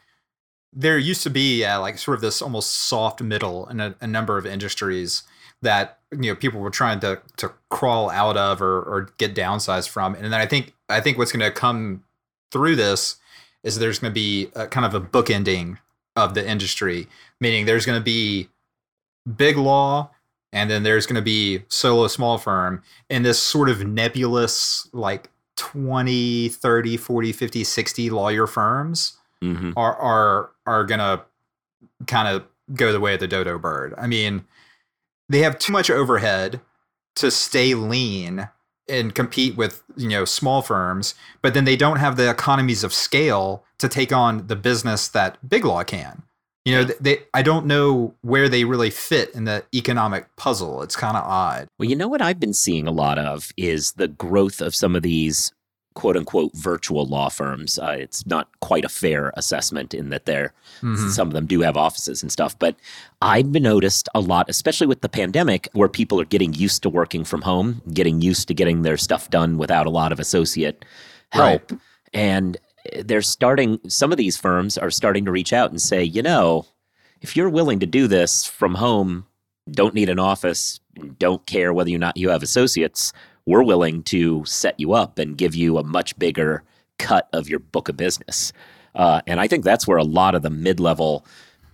there 0.72 0.98
used 0.98 1.22
to 1.22 1.30
be 1.30 1.64
uh, 1.64 1.80
like 1.80 1.98
sort 1.98 2.16
of 2.16 2.20
this 2.20 2.42
almost 2.42 2.72
soft 2.72 3.22
middle 3.22 3.66
in 3.68 3.78
a, 3.80 3.94
a 4.00 4.06
number 4.08 4.36
of 4.38 4.44
industries 4.44 5.22
that 5.62 5.98
you 6.12 6.30
know 6.30 6.34
people 6.34 6.60
were 6.60 6.70
trying 6.70 7.00
to 7.00 7.20
to 7.36 7.52
crawl 7.70 8.10
out 8.10 8.36
of 8.36 8.62
or, 8.62 8.80
or 8.82 9.08
get 9.18 9.34
downsized 9.34 9.88
from. 9.88 10.14
And 10.14 10.24
then 10.32 10.34
i 10.34 10.46
think 10.46 10.74
i 10.88 11.00
think 11.00 11.18
what's 11.18 11.32
going 11.32 11.44
to 11.44 11.50
come 11.50 12.04
through 12.50 12.76
this 12.76 13.16
is 13.62 13.78
there's 13.78 13.98
going 13.98 14.12
to 14.12 14.14
be 14.14 14.50
a, 14.54 14.66
kind 14.66 14.86
of 14.86 14.94
a 14.94 15.00
bookending 15.00 15.78
of 16.14 16.34
the 16.34 16.48
industry 16.48 17.08
meaning 17.40 17.66
there's 17.66 17.84
going 17.84 17.98
to 17.98 18.04
be 18.04 18.48
big 19.36 19.56
law 19.56 20.10
and 20.52 20.70
then 20.70 20.82
there's 20.84 21.06
going 21.06 21.16
to 21.16 21.22
be 21.22 21.62
solo 21.68 22.06
small 22.06 22.38
firm 22.38 22.82
in 23.10 23.22
this 23.22 23.38
sort 23.38 23.68
of 23.68 23.86
nebulous 23.86 24.88
like 24.92 25.30
20 25.56 26.48
30 26.50 26.96
40 26.96 27.32
50 27.32 27.64
60 27.64 28.10
lawyer 28.10 28.46
firms 28.46 29.18
hmm 29.42 29.72
are 29.76 29.96
are 29.96 30.50
are 30.66 30.84
going 30.84 31.00
to 31.00 31.22
kind 32.06 32.28
of 32.28 32.44
go 32.74 32.92
the 32.92 33.00
way 33.00 33.14
of 33.14 33.20
the 33.20 33.28
dodo 33.28 33.58
bird. 33.58 33.94
I 33.96 34.06
mean 34.06 34.44
they 35.28 35.40
have 35.40 35.58
too 35.58 35.72
much 35.72 35.90
overhead 35.90 36.60
to 37.16 37.30
stay 37.30 37.74
lean 37.74 38.48
and 38.88 39.14
compete 39.14 39.56
with 39.56 39.82
you 39.96 40.08
know 40.08 40.24
small 40.24 40.62
firms 40.62 41.14
but 41.42 41.54
then 41.54 41.64
they 41.64 41.76
don't 41.76 41.98
have 41.98 42.16
the 42.16 42.30
economies 42.30 42.84
of 42.84 42.92
scale 42.92 43.64
to 43.78 43.88
take 43.88 44.12
on 44.12 44.46
the 44.46 44.56
business 44.56 45.08
that 45.08 45.36
big 45.48 45.64
law 45.64 45.84
can. 45.84 46.22
You 46.64 46.74
know 46.74 46.84
they 47.00 47.20
i 47.32 47.42
don't 47.42 47.66
know 47.66 48.14
where 48.22 48.48
they 48.48 48.64
really 48.64 48.90
fit 48.90 49.32
in 49.34 49.44
the 49.44 49.64
economic 49.72 50.34
puzzle. 50.36 50.82
It's 50.82 50.96
kind 50.96 51.16
of 51.16 51.24
odd. 51.24 51.68
Well, 51.78 51.88
you 51.88 51.94
know 51.94 52.08
what 52.08 52.22
I've 52.22 52.40
been 52.40 52.54
seeing 52.54 52.88
a 52.88 52.92
lot 52.92 53.18
of 53.18 53.52
is 53.56 53.92
the 53.92 54.08
growth 54.08 54.60
of 54.60 54.74
some 54.74 54.96
of 54.96 55.02
these 55.02 55.52
quote 55.96 56.16
unquote 56.16 56.52
virtual 56.54 57.04
law 57.06 57.28
firms. 57.28 57.78
Uh, 57.78 57.96
it's 57.98 58.24
not 58.26 58.48
quite 58.60 58.84
a 58.84 58.88
fair 58.88 59.32
assessment 59.36 59.92
in 59.94 60.10
that 60.10 60.26
they're 60.26 60.52
Mhm. 60.82 61.10
some 61.10 61.26
of 61.26 61.34
them 61.34 61.46
do 61.46 61.62
have 61.62 61.76
offices 61.76 62.22
and 62.22 62.30
stuff, 62.30 62.56
but 62.58 62.76
I've 63.20 63.48
noticed 63.50 64.08
a 64.14 64.20
lot, 64.20 64.48
especially 64.48 64.86
with 64.86 65.00
the 65.00 65.08
pandemic, 65.08 65.68
where 65.72 65.88
people 65.88 66.20
are 66.20 66.24
getting 66.26 66.52
used 66.54 66.82
to 66.84 66.88
working 66.90 67.24
from 67.24 67.42
home, 67.42 67.82
getting 67.92 68.20
used 68.20 68.46
to 68.48 68.54
getting 68.54 68.82
their 68.82 68.96
stuff 68.96 69.30
done 69.30 69.58
without 69.58 69.86
a 69.86 69.90
lot 69.90 70.12
of 70.12 70.20
associate 70.20 70.84
help. 71.30 71.72
And 72.14 72.58
they're 73.04 73.22
starting, 73.22 73.80
some 73.88 74.12
of 74.12 74.18
these 74.18 74.36
firms 74.36 74.78
are 74.78 74.90
starting 74.90 75.24
to 75.24 75.32
reach 75.32 75.52
out 75.52 75.70
and 75.70 75.82
say, 75.82 76.04
you 76.04 76.22
know, 76.22 76.66
if 77.20 77.34
you're 77.36 77.48
willing 77.50 77.80
to 77.80 77.86
do 77.86 78.06
this 78.06 78.44
from 78.44 78.74
home, 78.76 79.26
don't 79.70 79.94
need 79.94 80.08
an 80.08 80.18
office, 80.20 80.78
don't 81.18 81.44
care 81.46 81.72
whether 81.72 81.90
or 81.92 81.98
not 81.98 82.16
you 82.16 82.28
have 82.28 82.42
associates, 82.42 83.12
we're 83.46 83.62
willing 83.62 84.02
to 84.04 84.44
set 84.44 84.78
you 84.78 84.92
up 84.92 85.18
and 85.18 85.38
give 85.38 85.54
you 85.54 85.78
a 85.78 85.84
much 85.84 86.18
bigger 86.18 86.62
cut 86.98 87.28
of 87.32 87.48
your 87.48 87.60
book 87.60 87.88
of 87.88 87.96
business. 87.96 88.52
Uh, 88.94 89.20
and 89.26 89.40
I 89.40 89.46
think 89.46 89.64
that's 89.64 89.86
where 89.86 89.98
a 89.98 90.04
lot 90.04 90.34
of 90.34 90.42
the 90.42 90.50
mid-level 90.50 91.24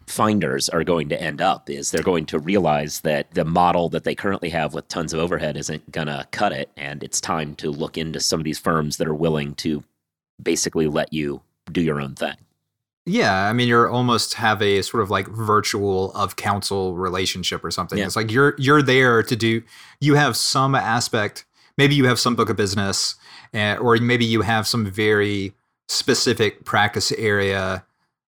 finders 0.06 0.68
are 0.68 0.84
going 0.84 1.08
to 1.08 1.20
end 1.20 1.40
up 1.40 1.70
is 1.70 1.90
they're 1.90 2.02
going 2.02 2.26
to 2.26 2.38
realize 2.38 3.00
that 3.02 3.30
the 3.32 3.44
model 3.44 3.88
that 3.88 4.04
they 4.04 4.14
currently 4.14 4.50
have 4.50 4.74
with 4.74 4.88
tons 4.88 5.12
of 5.12 5.20
overhead 5.20 5.56
isn't 5.56 5.90
going 5.90 6.08
to 6.08 6.26
cut 6.32 6.52
it 6.52 6.70
and 6.76 7.02
it's 7.02 7.20
time 7.20 7.54
to 7.54 7.70
look 7.70 7.96
into 7.96 8.20
some 8.20 8.40
of 8.40 8.44
these 8.44 8.58
firms 8.58 8.96
that 8.96 9.06
are 9.06 9.14
willing 9.14 9.54
to 9.54 9.82
basically 10.42 10.88
let 10.88 11.12
you 11.12 11.40
do 11.70 11.80
your 11.80 12.00
own 12.00 12.14
thing. 12.14 12.34
Yeah, 13.04 13.48
I 13.48 13.52
mean, 13.52 13.66
you're 13.66 13.88
almost 13.88 14.34
have 14.34 14.62
a 14.62 14.82
sort 14.82 15.02
of 15.02 15.10
like 15.10 15.26
virtual 15.26 16.12
of 16.12 16.36
counsel 16.36 16.94
relationship 16.94 17.64
or 17.64 17.70
something. 17.70 17.98
Yeah. 17.98 18.06
It's 18.06 18.14
like 18.14 18.30
you're 18.30 18.54
you're 18.58 18.82
there 18.82 19.24
to 19.24 19.34
do. 19.34 19.62
You 20.00 20.14
have 20.14 20.36
some 20.36 20.76
aspect. 20.76 21.44
Maybe 21.82 21.96
you 21.96 22.04
have 22.04 22.20
some 22.20 22.36
book 22.36 22.48
of 22.48 22.56
business, 22.56 23.16
uh, 23.52 23.74
or 23.80 23.96
maybe 23.96 24.24
you 24.24 24.42
have 24.42 24.68
some 24.68 24.86
very 24.86 25.52
specific 25.88 26.64
practice 26.64 27.10
area 27.10 27.84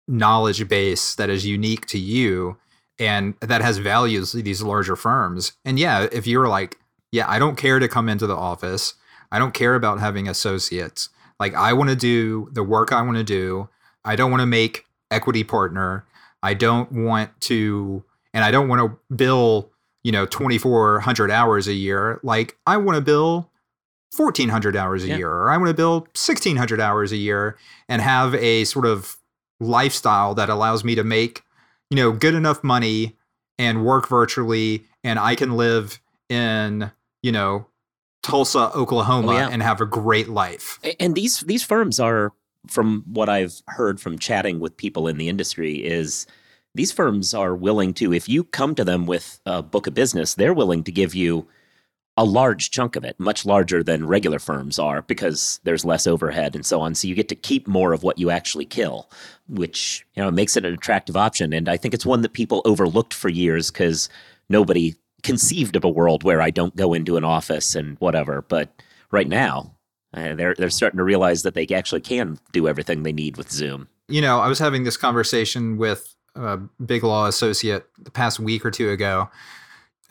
knowledge 0.08 0.66
base 0.68 1.14
that 1.16 1.28
is 1.28 1.44
unique 1.44 1.84
to 1.84 1.98
you 1.98 2.56
and 2.98 3.34
that 3.40 3.60
has 3.60 3.76
values 3.76 4.32
to 4.32 4.40
these 4.40 4.62
larger 4.62 4.96
firms. 4.96 5.52
And 5.66 5.78
yeah, 5.78 6.08
if 6.10 6.26
you're 6.26 6.48
like, 6.48 6.78
yeah, 7.10 7.28
I 7.28 7.38
don't 7.38 7.56
care 7.56 7.78
to 7.78 7.88
come 7.88 8.08
into 8.08 8.26
the 8.26 8.34
office. 8.34 8.94
I 9.30 9.38
don't 9.38 9.52
care 9.52 9.74
about 9.74 10.00
having 10.00 10.28
associates. 10.28 11.10
Like 11.38 11.54
I 11.54 11.74
want 11.74 11.90
to 11.90 11.96
do 11.96 12.48
the 12.52 12.62
work 12.62 12.90
I 12.90 13.02
want 13.02 13.18
to 13.18 13.22
do. 13.22 13.68
I 14.02 14.16
don't 14.16 14.30
want 14.30 14.40
to 14.40 14.46
make 14.46 14.86
equity 15.10 15.44
partner. 15.44 16.06
I 16.42 16.54
don't 16.54 16.90
want 16.90 17.38
to, 17.42 18.02
and 18.32 18.44
I 18.44 18.50
don't 18.50 18.68
want 18.68 18.80
to 18.80 19.14
bill, 19.14 19.71
you 20.04 20.12
know, 20.12 20.26
2,400 20.26 21.30
hours 21.30 21.66
a 21.68 21.72
year. 21.74 22.20
Like 22.22 22.56
I 22.66 22.76
want 22.76 22.96
to 22.96 23.00
bill 23.00 23.50
1,400 24.16 24.76
hours 24.76 25.04
a 25.04 25.08
Yeah. 25.08 25.16
year, 25.18 25.30
or 25.30 25.50
I 25.50 25.56
want 25.56 25.68
to 25.68 25.74
bill 25.74 26.00
1,600 26.14 26.80
hours 26.80 27.12
a 27.12 27.16
year 27.16 27.56
and 27.88 28.02
have 28.02 28.34
a 28.34 28.64
sort 28.64 28.84
of 28.86 29.16
lifestyle 29.60 30.34
that 30.34 30.48
allows 30.50 30.84
me 30.84 30.94
to 30.94 31.04
make, 31.04 31.42
you 31.90 31.96
know, 31.96 32.12
good 32.12 32.34
enough 32.34 32.62
money 32.62 33.16
and 33.58 33.84
work 33.84 34.08
virtually. 34.08 34.84
And 35.04 35.18
I 35.18 35.34
can 35.34 35.56
live 35.56 36.00
in, 36.28 36.90
you 37.22 37.32
know, 37.32 37.66
Tulsa, 38.22 38.70
oh, 38.74 38.82
Oklahoma 38.82 39.32
Oh, 39.32 39.36
yeah. 39.38 39.48
and 39.50 39.62
have 39.62 39.80
a 39.80 39.86
great 39.86 40.28
life. 40.28 40.78
And 41.00 41.14
these 41.14 41.40
these 41.40 41.62
firms 41.64 41.98
are, 41.98 42.32
from 42.68 43.02
what 43.06 43.28
I've 43.28 43.62
heard 43.68 44.00
from 44.00 44.18
chatting 44.18 44.60
with 44.60 44.76
people 44.76 45.08
in 45.08 45.16
the 45.16 45.28
industry, 45.28 45.84
is 45.84 46.26
these 46.74 46.92
firms 46.92 47.34
are 47.34 47.54
willing 47.54 47.92
to, 47.94 48.12
if 48.12 48.28
you 48.28 48.44
come 48.44 48.74
to 48.74 48.84
them 48.84 49.06
with 49.06 49.40
a 49.44 49.62
book 49.62 49.86
of 49.86 49.94
business, 49.94 50.34
they're 50.34 50.54
willing 50.54 50.82
to 50.84 50.92
give 50.92 51.14
you 51.14 51.46
a 52.16 52.24
large 52.24 52.70
chunk 52.70 52.94
of 52.94 53.04
it, 53.04 53.18
much 53.18 53.46
larger 53.46 53.82
than 53.82 54.06
regular 54.06 54.38
firms 54.38 54.78
are, 54.78 55.02
because 55.02 55.60
there's 55.64 55.84
less 55.84 56.06
overhead 56.06 56.54
and 56.54 56.64
so 56.64 56.80
on. 56.80 56.94
So 56.94 57.08
you 57.08 57.14
get 57.14 57.28
to 57.30 57.34
keep 57.34 57.66
more 57.66 57.92
of 57.92 58.02
what 58.02 58.18
you 58.18 58.30
actually 58.30 58.66
kill, 58.66 59.10
which 59.48 60.06
you 60.14 60.22
know 60.22 60.30
makes 60.30 60.56
it 60.56 60.64
an 60.64 60.74
attractive 60.74 61.16
option. 61.16 61.52
And 61.52 61.68
I 61.68 61.78
think 61.78 61.94
it's 61.94 62.04
one 62.04 62.20
that 62.22 62.34
people 62.34 62.60
overlooked 62.64 63.14
for 63.14 63.30
years 63.30 63.70
because 63.70 64.10
nobody 64.50 64.94
conceived 65.22 65.74
of 65.74 65.84
a 65.84 65.88
world 65.88 66.22
where 66.22 66.42
I 66.42 66.50
don't 66.50 66.76
go 66.76 66.92
into 66.92 67.16
an 67.16 67.24
office 67.24 67.74
and 67.74 67.96
whatever. 67.98 68.42
But 68.42 68.82
right 69.10 69.28
now, 69.28 69.74
uh, 70.12 70.34
they're 70.34 70.54
they're 70.58 70.68
starting 70.68 70.98
to 70.98 71.04
realize 71.04 71.44
that 71.44 71.54
they 71.54 71.66
actually 71.74 72.02
can 72.02 72.38
do 72.52 72.68
everything 72.68 73.02
they 73.02 73.12
need 73.12 73.38
with 73.38 73.50
Zoom. 73.50 73.88
you 74.08 74.20
know, 74.20 74.40
I 74.40 74.48
was 74.48 74.58
having 74.58 74.84
this 74.84 74.98
conversation 74.98 75.78
with 75.78 76.14
a 76.34 76.56
big 76.84 77.04
law 77.04 77.26
associate 77.26 77.84
the 77.98 78.10
past 78.10 78.40
week 78.40 78.64
or 78.64 78.70
two 78.70 78.90
ago, 78.90 79.28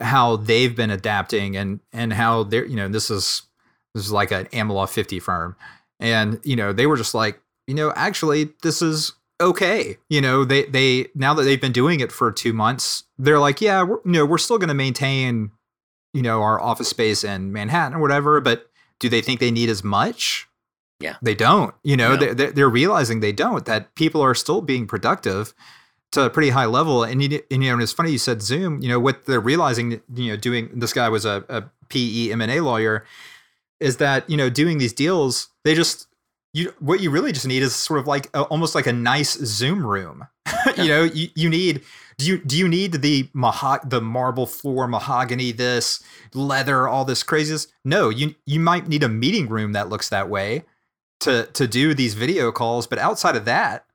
how 0.00 0.36
they've 0.36 0.74
been 0.74 0.90
adapting 0.90 1.56
and 1.56 1.80
and 1.92 2.12
how 2.12 2.42
they're 2.44 2.64
you 2.66 2.76
know 2.76 2.88
this 2.88 3.10
is 3.10 3.42
this 3.94 4.04
is 4.04 4.12
like 4.12 4.30
an 4.30 4.46
AmLaw 4.46 4.88
50 4.88 5.20
firm, 5.20 5.56
and 6.00 6.40
you 6.44 6.56
know 6.56 6.72
they 6.72 6.86
were 6.86 6.96
just 6.96 7.14
like 7.14 7.40
you 7.66 7.74
know 7.74 7.92
actually 7.96 8.50
this 8.62 8.82
is 8.82 9.12
okay. 9.40 9.98
You 10.08 10.20
know 10.20 10.44
they 10.44 10.64
they 10.66 11.08
now 11.14 11.34
that 11.34 11.42
they've 11.44 11.60
been 11.60 11.72
doing 11.72 12.00
it 12.00 12.12
for 12.12 12.30
two 12.32 12.52
months 12.52 13.04
they're 13.18 13.38
like 13.38 13.60
yeah 13.60 13.82
we're, 13.82 13.98
you 14.04 14.12
know 14.12 14.24
we're 14.26 14.38
still 14.38 14.58
going 14.58 14.68
to 14.68 14.74
maintain 14.74 15.50
you 16.14 16.22
know 16.22 16.42
our 16.42 16.60
office 16.60 16.88
space 16.88 17.24
in 17.24 17.52
Manhattan 17.52 17.94
or 17.96 18.00
whatever 18.00 18.40
but 18.40 18.70
do 18.98 19.08
they 19.08 19.20
think 19.20 19.40
they 19.40 19.50
need 19.50 19.68
as 19.68 19.82
much? 19.82 20.48
Yeah. 21.00 21.16
they 21.20 21.34
don't. 21.34 21.74
You 21.82 21.96
know 21.96 22.14
No. 22.14 22.32
they're 22.34 22.52
they're 22.52 22.68
realizing 22.70 23.18
they 23.20 23.32
don't 23.32 23.64
that 23.66 23.94
people 23.96 24.20
are 24.22 24.34
still 24.34 24.60
being 24.62 24.86
productive 24.86 25.52
to 26.12 26.22
a 26.22 26.30
pretty 26.30 26.50
high 26.50 26.66
level. 26.66 27.04
And 27.04 27.22
you, 27.22 27.42
and, 27.50 27.62
you 27.62 27.70
know 27.70 27.74
and 27.74 27.82
it's 27.82 27.92
funny 27.92 28.12
you 28.12 28.18
said 28.18 28.42
zoom 28.42 28.80
you 28.82 28.88
know 28.88 29.00
what 29.00 29.26
they're 29.26 29.40
realizing 29.40 30.00
you 30.14 30.30
know 30.30 30.36
doing 30.36 30.70
this 30.78 30.92
guy 30.92 31.08
was 31.08 31.24
a, 31.24 31.44
a 31.48 31.64
pe 31.88 32.30
m&a 32.30 32.60
lawyer 32.60 33.04
is 33.80 33.96
that 33.98 34.28
you 34.30 34.36
know 34.36 34.48
doing 34.48 34.78
these 34.78 34.92
deals 34.92 35.48
they 35.64 35.74
just 35.74 36.06
you 36.54 36.72
what 36.78 37.00
you 37.00 37.10
really 37.10 37.32
just 37.32 37.46
need 37.46 37.62
is 37.62 37.74
sort 37.74 37.98
of 37.98 38.06
like 38.06 38.28
a, 38.34 38.42
almost 38.42 38.74
like 38.74 38.86
a 38.86 38.92
nice 38.92 39.32
zoom 39.38 39.84
room. 39.84 40.26
You 40.76 40.88
know 40.88 41.02
you, 41.02 41.28
you 41.34 41.50
need 41.50 41.82
do 42.18 42.24
you 42.24 42.38
do 42.38 42.56
you 42.56 42.68
need 42.68 42.92
the 42.92 43.24
maho- 43.34 43.88
the 43.88 44.00
marble 44.00 44.46
floor 44.46 44.86
mahogany 44.86 45.50
this 45.50 46.02
leather 46.34 46.86
all 46.86 47.04
this 47.04 47.24
craziness? 47.24 47.66
No 47.84 48.10
you 48.10 48.36
you 48.46 48.60
might 48.60 48.86
need 48.86 49.02
a 49.02 49.08
meeting 49.08 49.48
room 49.48 49.72
that 49.72 49.88
looks 49.88 50.08
that 50.10 50.28
way 50.28 50.64
to 51.20 51.46
to 51.46 51.66
do 51.66 51.94
these 51.94 52.14
video 52.14 52.52
calls. 52.52 52.86
But 52.86 53.00
outside 53.00 53.34
of 53.34 53.44
that 53.46 53.86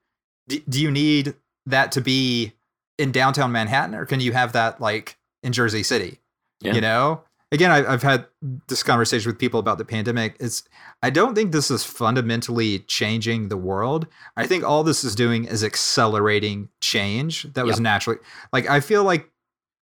do, 0.49 0.59
do 0.67 0.81
you 0.81 0.91
need 0.91 1.35
that 1.67 1.91
to 1.93 2.01
be 2.01 2.53
in 2.97 3.11
downtown 3.11 3.51
manhattan 3.51 3.93
or 3.93 4.05
can 4.05 4.19
you 4.19 4.31
have 4.31 4.53
that 4.53 4.81
like 4.81 5.17
in 5.43 5.53
jersey 5.53 5.83
city? 5.83 6.19
Yeah. 6.61 6.73
you 6.73 6.81
know? 6.81 7.21
Again 7.51 7.71
I, 7.71 7.93
i've 7.93 8.03
had 8.03 8.25
this 8.67 8.83
conversation 8.83 9.29
with 9.29 9.39
people 9.39 9.59
about 9.59 9.77
the 9.77 9.85
pandemic. 9.85 10.35
It's 10.39 10.63
i 11.01 11.09
don't 11.09 11.33
think 11.35 11.51
this 11.53 11.71
is 11.71 11.83
fundamentally 11.85 12.79
changing 12.79 13.47
the 13.47 13.55
world. 13.55 14.07
I 14.35 14.45
think 14.47 14.63
all 14.65 14.83
this 14.83 15.03
is 15.05 15.15
doing 15.15 15.45
is 15.45 15.63
accelerating 15.63 16.67
change 16.81 17.43
that 17.53 17.65
was 17.65 17.77
Yep. 17.77 17.83
naturally 17.83 18.19
like 18.51 18.69
i 18.69 18.79
feel 18.81 19.03
like 19.05 19.29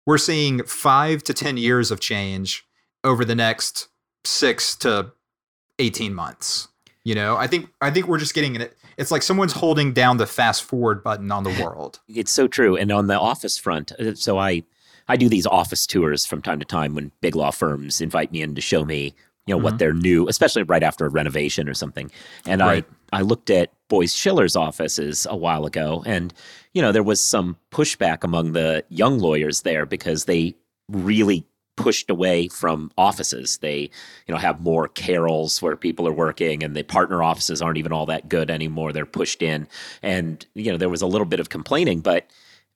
we're 0.06 0.18
seeing 0.18 0.64
five 0.64 1.22
to 1.24 1.32
ten 1.34 1.56
years 1.56 1.92
of 1.92 2.00
change 2.00 2.66
over 3.04 3.24
the 3.24 3.36
next 3.36 3.88
six 4.24 4.74
to 4.76 5.12
18 5.78 6.14
months 6.14 6.68
you 7.04 7.14
know? 7.16 7.36
I 7.36 7.46
think 7.46 7.68
i 7.80 7.90
think 7.90 8.06
we're 8.08 8.18
just 8.18 8.34
getting 8.34 8.56
an 8.56 8.68
it's 9.02 9.10
like 9.10 9.22
someone's 9.22 9.52
holding 9.52 9.92
down 9.92 10.16
the 10.16 10.26
fast 10.26 10.62
forward 10.62 11.02
button 11.02 11.30
on 11.30 11.44
the 11.44 11.50
world. 11.62 12.00
It's 12.08 12.32
so 12.32 12.48
true. 12.48 12.76
And 12.76 12.90
on 12.90 13.08
the 13.08 13.18
office 13.18 13.58
front, 13.58 13.92
uh, 13.92 14.14
so 14.14 14.38
I 14.38 14.62
I 15.08 15.16
do 15.16 15.28
these 15.28 15.46
office 15.46 15.86
tours 15.86 16.24
from 16.24 16.40
time 16.40 16.60
to 16.60 16.64
time 16.64 16.94
when 16.94 17.12
big 17.20 17.36
law 17.36 17.50
firms 17.50 18.00
invite 18.00 18.32
me 18.32 18.40
in 18.40 18.54
to 18.54 18.60
show 18.60 18.84
me, 18.84 19.14
you 19.46 19.52
know, 19.52 19.56
mm-hmm. 19.56 19.64
what 19.64 19.78
they're 19.78 19.92
new, 19.92 20.28
especially 20.28 20.62
right 20.62 20.82
after 20.82 21.04
a 21.04 21.10
renovation 21.10 21.68
or 21.68 21.74
something. 21.74 22.10
And 22.46 22.60
right. 22.60 22.84
I 23.12 23.18
I 23.18 23.22
looked 23.22 23.50
at 23.50 23.72
Boies 23.88 24.14
Schiller's 24.14 24.56
offices 24.56 25.26
a 25.28 25.36
while 25.36 25.66
ago, 25.66 26.02
and 26.06 26.32
you 26.72 26.80
know 26.80 26.92
there 26.92 27.02
was 27.02 27.20
some 27.20 27.56
pushback 27.70 28.24
among 28.24 28.52
the 28.52 28.84
young 28.88 29.18
lawyers 29.18 29.62
there 29.62 29.84
because 29.84 30.24
they 30.24 30.54
really 30.88 31.44
pushed 31.76 32.10
away 32.10 32.48
from 32.48 32.90
offices. 32.98 33.58
They, 33.58 33.90
you 34.26 34.34
know, 34.34 34.36
have 34.36 34.60
more 34.60 34.88
carrels 34.88 35.62
where 35.62 35.76
people 35.76 36.06
are 36.06 36.12
working 36.12 36.62
and 36.62 36.76
the 36.76 36.82
partner 36.82 37.22
offices 37.22 37.62
aren't 37.62 37.78
even 37.78 37.92
all 37.92 38.06
that 38.06 38.28
good 38.28 38.50
anymore. 38.50 38.92
They're 38.92 39.06
pushed 39.06 39.42
in. 39.42 39.66
And, 40.02 40.44
you 40.54 40.70
know, 40.70 40.78
there 40.78 40.88
was 40.88 41.02
a 41.02 41.06
little 41.06 41.26
bit 41.26 41.40
of 41.40 41.48
complaining, 41.48 42.00
but 42.00 42.28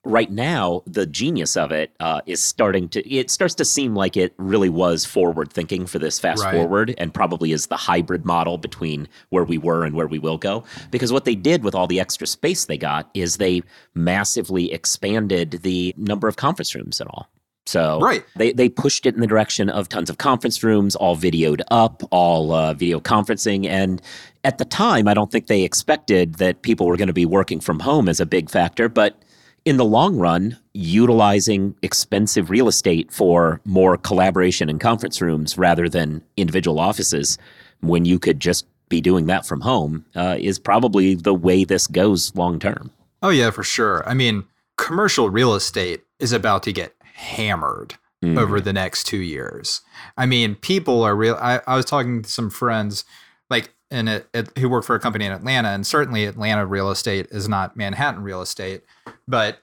right 0.07 0.31
now 0.31 0.81
the 0.85 1.05
genius 1.05 1.57
of 1.57 1.71
it 1.71 1.93
uh, 1.99 2.21
is 2.25 2.41
starting 2.41 2.87
to 2.87 3.07
it 3.09 3.29
starts 3.29 3.53
to 3.55 3.65
seem 3.65 3.93
like 3.93 4.15
it 4.15 4.33
really 4.37 4.69
was 4.69 5.05
forward 5.05 5.51
thinking 5.51 5.85
for 5.85 5.99
this 5.99 6.19
fast 6.19 6.43
right. 6.43 6.53
forward 6.53 6.95
and 6.97 7.13
probably 7.13 7.51
is 7.51 7.67
the 7.67 7.75
hybrid 7.75 8.25
model 8.25 8.57
between 8.57 9.07
where 9.29 9.43
we 9.43 9.57
were 9.57 9.83
and 9.83 9.95
where 9.95 10.07
we 10.07 10.19
will 10.19 10.37
go 10.37 10.63
because 10.91 11.11
what 11.11 11.25
they 11.25 11.35
did 11.35 11.63
with 11.63 11.75
all 11.75 11.87
the 11.87 11.99
extra 11.99 12.25
space 12.25 12.65
they 12.65 12.77
got 12.77 13.09
is 13.13 13.35
they 13.37 13.61
massively 13.95 14.71
expanded 14.71 15.59
the 15.63 15.93
number 15.97 16.27
of 16.27 16.37
conference 16.37 16.73
rooms 16.73 17.01
and 17.01 17.09
all 17.09 17.27
so 17.67 17.99
right. 17.99 18.23
they, 18.35 18.53
they 18.53 18.69
pushed 18.69 19.05
it 19.05 19.15
in 19.15 19.21
the 19.21 19.27
direction 19.27 19.69
of 19.69 19.89
tons 19.89 20.09
of 20.09 20.17
conference 20.17 20.63
rooms, 20.63 20.95
all 20.95 21.17
videoed 21.17 21.61
up, 21.69 22.03
all 22.11 22.53
uh, 22.53 22.73
video 22.73 22.99
conferencing. 22.99 23.67
And 23.67 24.01
at 24.43 24.57
the 24.57 24.65
time, 24.65 25.07
I 25.07 25.13
don't 25.13 25.31
think 25.31 25.47
they 25.47 25.63
expected 25.63 26.35
that 26.35 26.61
people 26.61 26.87
were 26.87 26.97
going 26.97 27.07
to 27.07 27.13
be 27.13 27.25
working 27.25 27.59
from 27.59 27.79
home 27.79 28.07
as 28.07 28.19
a 28.19 28.25
big 28.25 28.49
factor. 28.49 28.87
But 28.87 29.21
in 29.65 29.77
the 29.77 29.85
long 29.85 30.17
run, 30.17 30.57
utilizing 30.73 31.75
expensive 31.81 32.49
real 32.49 32.67
estate 32.67 33.11
for 33.11 33.59
more 33.65 33.97
collaboration 33.97 34.69
in 34.69 34.79
conference 34.79 35.21
rooms 35.21 35.57
rather 35.57 35.89
than 35.89 36.23
individual 36.37 36.79
offices, 36.79 37.37
when 37.81 38.05
you 38.05 38.17
could 38.17 38.39
just 38.39 38.65
be 38.89 39.01
doing 39.01 39.25
that 39.25 39.45
from 39.45 39.59
home, 39.61 40.05
uh, 40.15 40.37
is 40.39 40.57
probably 40.57 41.15
the 41.15 41.33
way 41.33 41.65
this 41.65 41.87
goes 41.87 42.33
long 42.35 42.59
term. 42.59 42.91
Oh, 43.21 43.29
yeah, 43.29 43.51
for 43.51 43.63
sure. 43.63 44.07
I 44.07 44.13
mean, 44.13 44.45
commercial 44.77 45.29
real 45.29 45.53
estate 45.53 46.03
is 46.19 46.31
about 46.31 46.63
to 46.63 46.71
get 46.71 46.95
hammered 47.17 47.95
mm. 48.23 48.37
over 48.37 48.61
the 48.61 48.71
next 48.73 49.05
two 49.05 49.17
years. 49.17 49.81
I 50.17 50.25
mean, 50.27 50.55
people 50.55 51.03
are 51.03 51.15
real. 51.15 51.35
I, 51.41 51.61
I 51.65 51.75
was 51.75 51.85
talking 51.85 52.21
to 52.21 52.29
some 52.29 52.49
friends, 52.49 53.05
like 53.49 53.73
in 53.89 54.07
it, 54.07 54.27
who 54.57 54.69
work 54.69 54.83
for 54.83 54.95
a 54.95 54.99
company 54.99 55.25
in 55.25 55.31
Atlanta, 55.31 55.69
and 55.69 55.85
certainly 55.85 56.25
Atlanta 56.25 56.65
real 56.65 56.91
estate 56.91 57.27
is 57.31 57.49
not 57.49 57.75
Manhattan 57.75 58.21
real 58.21 58.41
estate, 58.41 58.83
but 59.27 59.59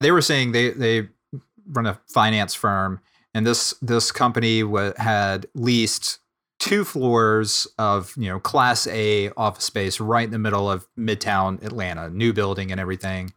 they 0.00 0.10
were 0.10 0.22
saying 0.22 0.52
they 0.52 0.70
they 0.70 1.08
run 1.66 1.86
a 1.86 1.98
finance 2.08 2.54
firm, 2.54 3.00
and 3.32 3.46
this 3.46 3.74
this 3.80 4.12
company 4.12 4.60
w- 4.60 4.92
had 4.98 5.46
leased 5.54 6.18
two 6.58 6.84
floors 6.84 7.66
of 7.78 8.14
you 8.16 8.28
know 8.28 8.38
class 8.38 8.86
A 8.88 9.30
office 9.30 9.64
space 9.64 9.98
right 9.98 10.24
in 10.24 10.30
the 10.30 10.38
middle 10.38 10.70
of 10.70 10.86
Midtown 10.98 11.62
Atlanta, 11.64 12.10
new 12.10 12.32
building 12.32 12.70
and 12.70 12.80
everything. 12.80 13.32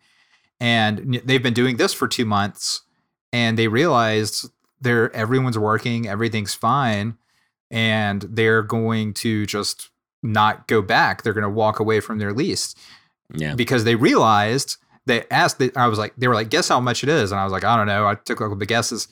And 0.60 1.22
they've 1.26 1.44
been 1.44 1.54
doing 1.54 1.76
this 1.78 1.94
for 1.94 2.08
two 2.08 2.26
months 2.26 2.82
and 3.32 3.58
they 3.58 3.68
realized 3.68 4.50
they're 4.82 5.14
everyone's 5.16 5.58
working, 5.58 6.08
everything's 6.08 6.54
fine, 6.54 7.18
and 7.72 8.22
they're 8.22 8.62
going 8.62 9.14
to 9.16 9.46
just 9.46 9.90
not 10.24 10.68
go 10.68 10.82
back. 10.82 11.24
They're 11.24 11.34
going 11.34 11.44
to 11.44 11.50
walk 11.50 11.80
away 11.80 12.00
from 12.00 12.20
their 12.20 12.34
lease. 12.34 12.76
Yeah. 13.34 13.56
Because 13.56 13.84
they 13.84 13.96
realized 13.96 14.78
they 15.06 15.24
asked 15.32 15.62
I 15.76 15.88
was 15.88 16.00
like 16.00 16.14
they 16.18 16.28
were 16.28 16.36
like 16.36 16.50
guess 16.50 16.68
how 16.68 16.80
much 16.80 17.04
it 17.04 17.10
is 17.10 17.32
and 17.32 17.40
I 17.40 17.44
was 17.44 17.54
like 17.54 17.64
I 17.64 17.78
don't 17.78 17.88
know. 17.88 18.08
I 18.08 18.16
took 18.16 18.40
a 18.40 18.44
couple 18.44 18.62
of 18.62 18.68
guesses. 18.68 19.08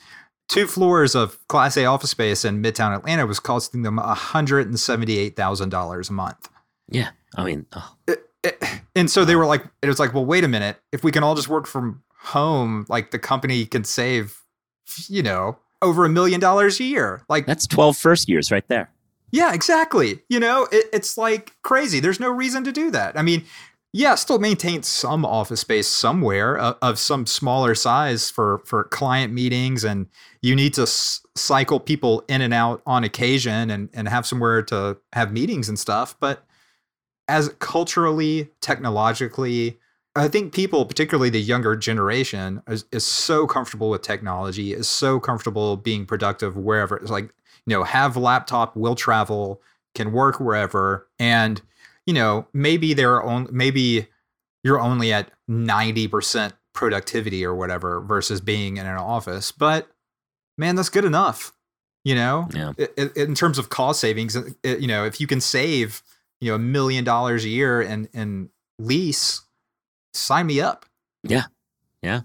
Two 0.48 0.66
floors 0.66 1.14
of 1.14 1.38
class 1.48 1.76
A 1.76 1.86
office 1.86 2.10
space 2.10 2.44
in 2.44 2.62
Midtown 2.62 2.94
Atlanta 2.94 3.26
was 3.26 3.40
costing 3.40 3.82
them 3.82 3.96
$178,000 3.96 6.10
a 6.10 6.12
month. 6.12 6.50
Yeah. 6.90 7.10
I 7.34 7.44
mean, 7.44 7.64
oh. 7.72 7.96
it, 8.06 8.28
it, 8.42 8.62
and 8.94 9.10
so 9.10 9.24
they 9.24 9.36
were 9.36 9.46
like 9.46 9.64
it 9.82 9.88
was 9.88 9.98
like 9.98 10.14
well 10.14 10.26
wait 10.26 10.44
a 10.44 10.48
minute, 10.48 10.76
if 10.92 11.02
we 11.02 11.10
can 11.10 11.22
all 11.22 11.34
just 11.34 11.48
work 11.48 11.66
from 11.66 12.02
home, 12.24 12.86
like 12.88 13.10
the 13.10 13.18
company 13.18 13.66
can 13.66 13.84
save, 13.84 14.42
you 15.08 15.22
know, 15.22 15.58
over 15.82 16.04
a 16.04 16.08
million 16.08 16.40
dollars 16.40 16.80
a 16.80 16.84
year. 16.84 17.22
Like 17.28 17.46
that's 17.46 17.66
12 17.66 17.96
first 17.96 18.28
years 18.28 18.50
right 18.50 18.66
there. 18.68 18.90
Yeah, 19.30 19.52
exactly. 19.52 20.22
You 20.28 20.40
know, 20.40 20.68
it, 20.70 20.86
it's 20.92 21.18
like 21.18 21.56
crazy. 21.62 22.00
There's 22.00 22.20
no 22.20 22.30
reason 22.30 22.64
to 22.64 22.72
do 22.72 22.90
that. 22.92 23.18
I 23.18 23.22
mean, 23.22 23.44
yeah, 23.92 24.16
still 24.16 24.38
maintain 24.38 24.82
some 24.82 25.24
office 25.24 25.60
space 25.60 25.86
somewhere 25.86 26.58
uh, 26.58 26.74
of 26.82 26.98
some 26.98 27.26
smaller 27.26 27.76
size 27.76 28.28
for 28.28 28.58
for 28.64 28.84
client 28.84 29.32
meetings, 29.32 29.84
and 29.84 30.06
you 30.42 30.56
need 30.56 30.74
to 30.74 30.82
s- 30.82 31.20
cycle 31.36 31.78
people 31.78 32.24
in 32.28 32.40
and 32.40 32.52
out 32.52 32.82
on 32.86 33.04
occasion, 33.04 33.70
and 33.70 33.88
and 33.94 34.08
have 34.08 34.26
somewhere 34.26 34.62
to 34.62 34.98
have 35.12 35.32
meetings 35.32 35.68
and 35.68 35.78
stuff. 35.78 36.16
But 36.18 36.44
as 37.28 37.50
culturally, 37.60 38.50
technologically, 38.60 39.78
I 40.16 40.28
think 40.28 40.52
people, 40.52 40.84
particularly 40.86 41.30
the 41.30 41.40
younger 41.40 41.74
generation, 41.74 42.62
is, 42.68 42.84
is 42.92 43.04
so 43.04 43.46
comfortable 43.46 43.90
with 43.90 44.02
technology, 44.02 44.72
is 44.72 44.88
so 44.88 45.18
comfortable 45.18 45.76
being 45.76 46.06
productive 46.06 46.56
wherever. 46.56 46.96
It's 46.96 47.10
like, 47.10 47.34
you 47.66 47.76
know, 47.76 47.82
have 47.82 48.16
laptop, 48.16 48.76
will 48.76 48.94
travel, 48.94 49.60
can 49.94 50.12
work 50.12 50.38
wherever. 50.38 51.08
And, 51.18 51.60
you 52.06 52.14
know, 52.14 52.46
maybe 52.52 52.94
they're 52.94 53.22
on 53.22 53.48
maybe 53.50 54.06
you're 54.62 54.80
only 54.80 55.12
at 55.12 55.30
90% 55.50 56.52
productivity 56.72 57.44
or 57.44 57.54
whatever 57.54 58.00
versus 58.00 58.40
being 58.40 58.76
in 58.76 58.86
an 58.86 58.96
office. 58.96 59.50
But 59.50 59.88
man, 60.56 60.76
that's 60.76 60.88
good 60.90 61.04
enough. 61.04 61.52
You 62.04 62.14
know, 62.14 62.48
yeah. 62.54 62.72
in 63.16 63.34
terms 63.34 63.56
of 63.58 63.70
cost 63.70 63.98
savings, 63.98 64.36
you 64.62 64.86
know, 64.86 65.06
if 65.06 65.22
you 65.22 65.26
can 65.26 65.40
save, 65.40 66.02
you 66.38 66.50
know, 66.50 66.56
a 66.56 66.58
million 66.58 67.02
dollars 67.02 67.46
a 67.46 67.48
year 67.48 67.80
in, 67.80 68.10
in 68.12 68.50
lease 68.78 69.40
sign 70.14 70.46
me 70.46 70.60
up. 70.60 70.86
Yeah. 71.22 71.44
Yeah. 72.02 72.22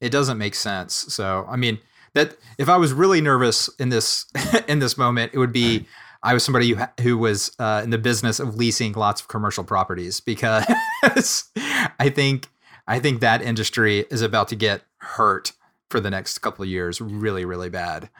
It 0.00 0.10
doesn't 0.10 0.38
make 0.38 0.54
sense. 0.54 0.94
So, 0.94 1.46
I 1.48 1.56
mean, 1.56 1.78
that 2.14 2.36
if 2.58 2.68
I 2.68 2.76
was 2.76 2.92
really 2.92 3.20
nervous 3.20 3.68
in 3.78 3.88
this 3.88 4.26
in 4.68 4.78
this 4.78 4.96
moment, 4.96 5.32
it 5.34 5.38
would 5.38 5.52
be 5.52 5.86
I 6.22 6.34
was 6.34 6.44
somebody 6.44 6.70
who 6.72 6.84
who 7.00 7.18
was 7.18 7.52
uh, 7.58 7.80
in 7.84 7.90
the 7.90 7.98
business 7.98 8.40
of 8.40 8.56
leasing 8.56 8.92
lots 8.92 9.20
of 9.20 9.28
commercial 9.28 9.64
properties 9.64 10.20
because 10.20 10.64
I 11.98 12.10
think 12.10 12.48
I 12.86 12.98
think 12.98 13.20
that 13.20 13.42
industry 13.42 14.06
is 14.10 14.22
about 14.22 14.48
to 14.48 14.56
get 14.56 14.82
hurt 14.98 15.52
for 15.90 16.00
the 16.00 16.10
next 16.10 16.38
couple 16.38 16.62
of 16.62 16.68
years, 16.68 17.00
really, 17.00 17.44
really 17.44 17.70
bad. 17.70 18.10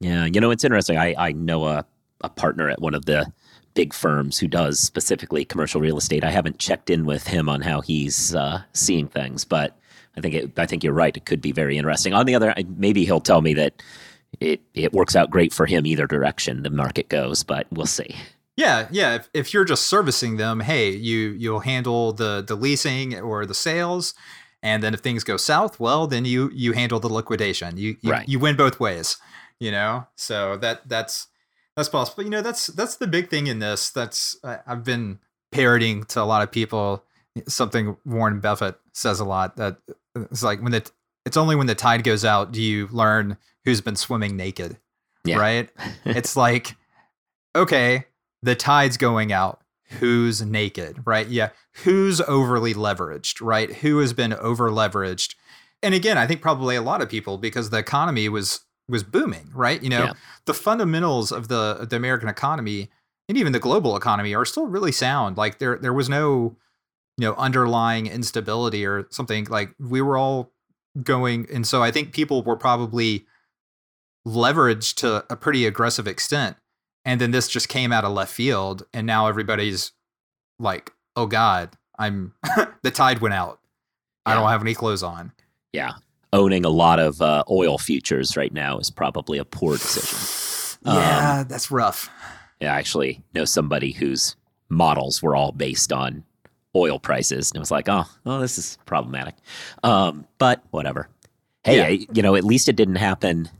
Yeah, 0.00 0.24
you 0.24 0.40
know, 0.40 0.50
it's 0.50 0.64
interesting. 0.64 0.96
I 0.96 1.14
I 1.18 1.32
know 1.32 1.66
a 1.66 1.84
a 2.22 2.28
partner 2.28 2.70
at 2.70 2.80
one 2.80 2.94
of 2.94 3.04
the 3.04 3.30
big 3.74 3.94
firms 3.94 4.38
who 4.38 4.48
does 4.48 4.80
specifically 4.80 5.44
commercial 5.44 5.80
real 5.80 5.98
estate. 5.98 6.24
I 6.24 6.30
haven't 6.30 6.58
checked 6.58 6.90
in 6.90 7.04
with 7.04 7.26
him 7.26 7.48
on 7.48 7.60
how 7.62 7.80
he's 7.80 8.34
uh, 8.34 8.62
seeing 8.72 9.08
things, 9.08 9.44
but 9.44 9.78
I 10.16 10.20
think 10.20 10.34
it, 10.34 10.58
I 10.58 10.66
think 10.66 10.84
you're 10.84 10.92
right. 10.92 11.16
It 11.16 11.24
could 11.24 11.40
be 11.40 11.52
very 11.52 11.78
interesting. 11.78 12.12
On 12.12 12.26
the 12.26 12.34
other, 12.34 12.54
maybe 12.76 13.04
he'll 13.04 13.20
tell 13.20 13.40
me 13.40 13.54
that 13.54 13.82
it 14.40 14.62
it 14.74 14.92
works 14.92 15.16
out 15.16 15.30
great 15.30 15.52
for 15.52 15.66
him 15.66 15.86
either 15.86 16.06
direction 16.06 16.62
the 16.62 16.70
market 16.70 17.08
goes, 17.08 17.42
but 17.42 17.66
we'll 17.70 17.86
see. 17.86 18.14
Yeah, 18.56 18.88
yeah. 18.90 19.14
If, 19.16 19.30
if 19.32 19.54
you're 19.54 19.64
just 19.64 19.86
servicing 19.86 20.36
them, 20.36 20.60
hey, 20.60 20.90
you 20.90 21.30
you'll 21.30 21.60
handle 21.60 22.12
the 22.12 22.44
the 22.46 22.54
leasing 22.54 23.18
or 23.18 23.46
the 23.46 23.54
sales, 23.54 24.14
and 24.62 24.82
then 24.82 24.94
if 24.94 25.00
things 25.00 25.24
go 25.24 25.36
south, 25.36 25.80
well, 25.80 26.06
then 26.06 26.24
you 26.24 26.50
you 26.52 26.72
handle 26.72 27.00
the 27.00 27.12
liquidation. 27.12 27.76
You 27.76 27.96
you, 28.02 28.10
right. 28.10 28.28
you 28.28 28.38
win 28.38 28.56
both 28.56 28.78
ways. 28.78 29.16
You 29.58 29.70
know, 29.70 30.06
so 30.16 30.56
that 30.58 30.88
that's 30.88 31.28
that's 31.76 31.88
possible. 31.88 32.24
You 32.24 32.30
know, 32.30 32.42
that's 32.42 32.66
that's 32.68 32.96
the 32.96 33.06
big 33.06 33.30
thing 33.30 33.46
in 33.46 33.58
this. 33.58 33.90
That's 33.90 34.36
I, 34.44 34.58
I've 34.66 34.84
been 34.84 35.18
parroting 35.50 36.04
to 36.04 36.22
a 36.22 36.24
lot 36.24 36.42
of 36.42 36.50
people 36.50 37.04
something 37.48 37.96
Warren 38.04 38.40
Buffett 38.40 38.76
says 38.92 39.20
a 39.20 39.24
lot 39.24 39.56
that 39.56 39.78
uh, 40.16 40.22
it's 40.30 40.42
like 40.42 40.60
when 40.62 40.72
the 40.72 40.90
it's 41.24 41.36
only 41.36 41.56
when 41.56 41.66
the 41.66 41.74
tide 41.74 42.04
goes 42.04 42.24
out 42.24 42.52
do 42.52 42.60
you 42.60 42.88
learn 42.88 43.36
who's 43.64 43.80
been 43.80 43.96
swimming 43.96 44.36
naked. 44.36 44.78
Yeah. 45.24 45.38
Right? 45.38 45.70
it's 46.04 46.36
like 46.36 46.76
okay, 47.54 48.06
the 48.42 48.54
tide's 48.54 48.96
going 48.96 49.32
out. 49.32 49.60
Who's 50.00 50.40
naked, 50.40 51.02
right? 51.04 51.28
Yeah. 51.28 51.50
Who's 51.84 52.20
overly 52.22 52.72
leveraged, 52.72 53.44
right? 53.44 53.70
Who 53.76 53.98
has 53.98 54.14
been 54.14 54.32
over 54.32 54.70
leveraged? 54.70 55.34
And 55.82 55.94
again, 55.94 56.16
I 56.16 56.26
think 56.26 56.40
probably 56.40 56.76
a 56.76 56.82
lot 56.82 57.02
of 57.02 57.10
people 57.10 57.36
because 57.36 57.70
the 57.70 57.78
economy 57.78 58.28
was 58.28 58.60
was 58.92 59.02
booming, 59.02 59.50
right? 59.52 59.82
You 59.82 59.90
know, 59.90 60.04
yeah. 60.04 60.12
the 60.44 60.54
fundamentals 60.54 61.32
of 61.32 61.48
the 61.48 61.86
the 61.88 61.96
American 61.96 62.28
economy 62.28 62.90
and 63.28 63.36
even 63.36 63.52
the 63.52 63.58
global 63.58 63.96
economy 63.96 64.34
are 64.34 64.44
still 64.44 64.66
really 64.66 64.92
sound. 64.92 65.36
Like 65.36 65.58
there 65.58 65.76
there 65.78 65.92
was 65.92 66.08
no 66.08 66.56
you 67.18 67.26
know 67.26 67.34
underlying 67.34 68.06
instability 68.06 68.86
or 68.86 69.06
something 69.10 69.46
like 69.46 69.74
we 69.80 70.00
were 70.00 70.16
all 70.16 70.52
going 71.02 71.46
and 71.52 71.66
so 71.66 71.82
I 71.82 71.90
think 71.90 72.12
people 72.12 72.42
were 72.42 72.56
probably 72.56 73.26
leveraged 74.26 74.94
to 74.96 75.24
a 75.30 75.36
pretty 75.36 75.66
aggressive 75.66 76.06
extent 76.06 76.56
and 77.04 77.20
then 77.20 77.32
this 77.32 77.48
just 77.48 77.68
came 77.68 77.92
out 77.92 78.04
of 78.04 78.12
left 78.12 78.32
field 78.32 78.84
and 78.94 79.06
now 79.06 79.26
everybody's 79.26 79.92
like 80.58 80.92
oh 81.16 81.26
god 81.26 81.76
I'm 81.98 82.34
the 82.82 82.90
tide 82.90 83.20
went 83.20 83.34
out. 83.34 83.60
I 84.24 84.34
don't 84.34 84.48
have 84.48 84.60
any 84.60 84.74
clothes 84.74 85.02
on. 85.02 85.32
Yeah. 85.72 85.92
Owning 86.32 86.64
a 86.64 86.70
lot 86.70 86.98
of 86.98 87.20
uh, 87.20 87.44
oil 87.50 87.76
futures 87.78 88.36
right 88.36 88.52
now 88.52 88.78
is 88.78 88.90
probably 88.90 89.38
a 89.38 89.44
poor 89.44 89.76
decision. 89.76 90.78
Um, 90.84 90.96
Yeah, 90.96 91.44
that's 91.46 91.70
rough. 91.70 92.08
Yeah, 92.60 92.74
I 92.74 92.78
actually 92.78 93.22
know 93.34 93.44
somebody 93.44 93.92
whose 93.92 94.36
models 94.68 95.22
were 95.22 95.36
all 95.36 95.52
based 95.52 95.92
on 95.92 96.24
oil 96.74 96.98
prices, 96.98 97.50
and 97.50 97.56
it 97.56 97.60
was 97.60 97.70
like, 97.70 97.88
oh, 97.88 98.04
oh, 98.24 98.40
this 98.40 98.56
is 98.56 98.78
problematic. 98.86 99.34
Um, 99.82 100.26
but 100.38 100.62
whatever. 100.70 101.08
Hey, 101.64 101.76
Yeah. 101.76 101.84
I, 101.84 102.06
you 102.14 102.22
know, 102.22 102.34
at 102.34 102.44
least 102.44 102.68
it 102.68 102.76
didn't 102.76 102.96
happen 102.96 103.50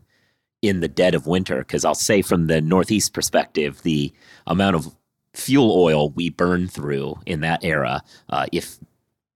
in 0.62 0.80
the 0.80 0.88
dead 0.88 1.14
of 1.14 1.26
winter, 1.26 1.58
because 1.58 1.84
I'll 1.84 1.94
say 1.94 2.22
from 2.22 2.46
the 2.46 2.60
Northeast 2.62 3.12
perspective, 3.12 3.82
the 3.82 4.12
amount 4.46 4.76
of 4.76 4.96
fuel 5.34 5.72
oil 5.76 6.10
we 6.10 6.30
burned 6.30 6.72
through 6.72 7.18
in 7.26 7.40
that 7.40 7.64
era, 7.64 8.02
uh, 8.30 8.46
if 8.52 8.78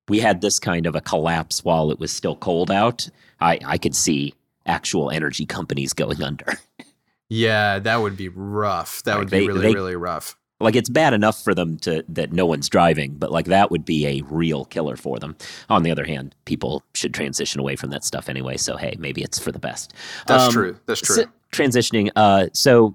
we 0.09 0.21
had 0.21 0.41
this 0.41 0.59
kind 0.59 0.87
of 0.87 0.95
a 0.95 1.01
collapse 1.01 1.65
while 1.65 1.91
it 1.91 1.99
was 1.99 2.13
still 2.13 2.37
cold 2.37 2.71
out, 2.71 3.09
I, 3.41 3.59
I 3.65 3.79
could 3.79 3.95
see 3.95 4.35
actual 4.67 5.11
energy 5.11 5.47
companies 5.47 5.93
going 5.93 6.23
under. 6.23 6.47
Yeah, 7.29 7.81
that 7.81 7.97
would 7.97 8.17
be 8.17 8.29
rough. 8.29 9.03
That 9.03 9.15
Right, 9.15 9.19
would 9.19 9.31
be 9.31 9.49
really, 9.49 9.61
they- 9.63 9.75
really 9.75 9.97
rough. 9.97 10.37
like 10.61 10.77
it's 10.77 10.89
bad 10.89 11.13
enough 11.13 11.43
for 11.43 11.57
them 11.57 11.77
to 11.79 12.05
that 12.09 12.33
no 12.33 12.47
one's 12.47 12.69
driving 12.69 13.15
but 13.19 13.33
like 13.33 13.47
that 13.47 13.71
would 13.73 13.85
be 13.85 14.07
a 14.07 14.23
real 14.31 14.65
killer 14.67 14.97
for 14.97 15.19
them 15.19 15.35
on 15.69 15.83
the 15.83 15.91
other 15.91 16.05
hand 16.05 16.35
people 16.45 16.83
should 16.95 17.13
transition 17.13 17.61
away 17.61 17.75
from 17.77 17.91
that 17.91 18.05
stuff 18.05 18.29
anyway 18.29 18.57
so 18.57 18.77
hey 18.77 18.95
maybe 18.99 19.23
it's 19.23 19.39
for 19.41 19.51
the 19.53 19.59
best 19.59 19.93
That's 20.29 20.45
Um, 20.45 20.53
true. 20.53 20.79
That's 20.87 21.01
true. 21.01 21.17
so- 21.17 21.25
transitioning 21.53 22.11
uh 22.17 22.47
so 22.55 22.95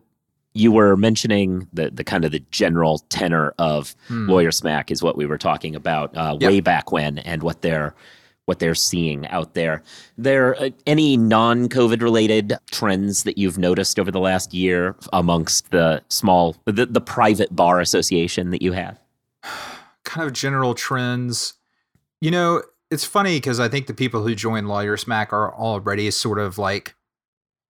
you 0.53 0.71
were 0.71 0.95
mentioning 0.97 1.67
the 1.73 1.89
the 1.91 2.03
kind 2.03 2.25
of 2.25 2.31
the 2.31 2.43
general 2.51 2.99
tenor 3.09 3.53
of 3.57 3.95
Hmm. 4.07 4.29
lawyer 4.29 4.51
smack 4.51 4.91
is 4.91 5.01
what 5.01 5.15
we 5.17 5.25
were 5.25 5.37
talking 5.37 5.75
about 5.75 6.15
uh, 6.17 6.37
Yep. 6.39 6.49
way 6.49 6.59
back 6.59 6.91
when 6.91 7.19
and 7.19 7.41
what 7.43 7.61
they're 7.61 7.93
what 8.45 8.59
they're 8.59 8.75
seeing 8.75 9.25
out 9.27 9.53
there 9.53 9.81
there 10.17 10.59
uh, 10.61 10.69
any 10.87 11.15
non-covid 11.15 12.01
related 12.01 12.53
trends 12.71 13.23
that 13.23 13.37
you've 13.37 13.57
noticed 13.57 13.99
over 13.99 14.11
the 14.11 14.19
last 14.19 14.53
year 14.53 14.95
amongst 15.13 15.71
the 15.71 16.01
small 16.09 16.55
the, 16.65 16.85
the 16.85 16.99
private 17.01 17.55
bar 17.55 17.79
association 17.79 18.49
that 18.49 18.61
you 18.61 18.73
have 18.73 18.99
kind 20.03 20.27
of 20.27 20.33
general 20.33 20.73
trends. 20.73 21.53
You 22.19 22.31
know, 22.31 22.63
it's 22.89 23.05
funny 23.05 23.37
because 23.37 23.59
I 23.59 23.67
think 23.69 23.87
the 23.87 23.93
people 23.93 24.21
who 24.21 24.35
join 24.35 24.65
Lawyer 24.67 24.97
Smack 24.97 25.31
are 25.33 25.53
already 25.53 26.11
sort 26.11 26.37
of 26.39 26.57
like 26.57 26.93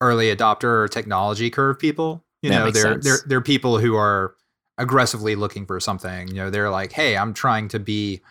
early 0.01 0.35
adopter 0.35 0.63
or 0.83 0.87
technology 0.87 1.49
curve 1.49 1.77
people. 1.79 2.23
You 2.41 2.49
That 2.49 2.65
know, 2.65 2.71
they're 2.71 2.93
sense. 2.93 3.05
they're 3.05 3.19
they're 3.25 3.41
people 3.41 3.79
who 3.79 3.95
are 3.95 4.35
aggressively 4.77 5.35
looking 5.35 5.65
for 5.65 5.79
something. 5.79 6.27
You 6.27 6.35
know, 6.35 6.49
they're 6.49 6.69
like, 6.69 6.91
hey, 6.91 7.15
I'm 7.17 7.33
trying 7.33 7.67
to 7.69 7.79
be 7.79 8.21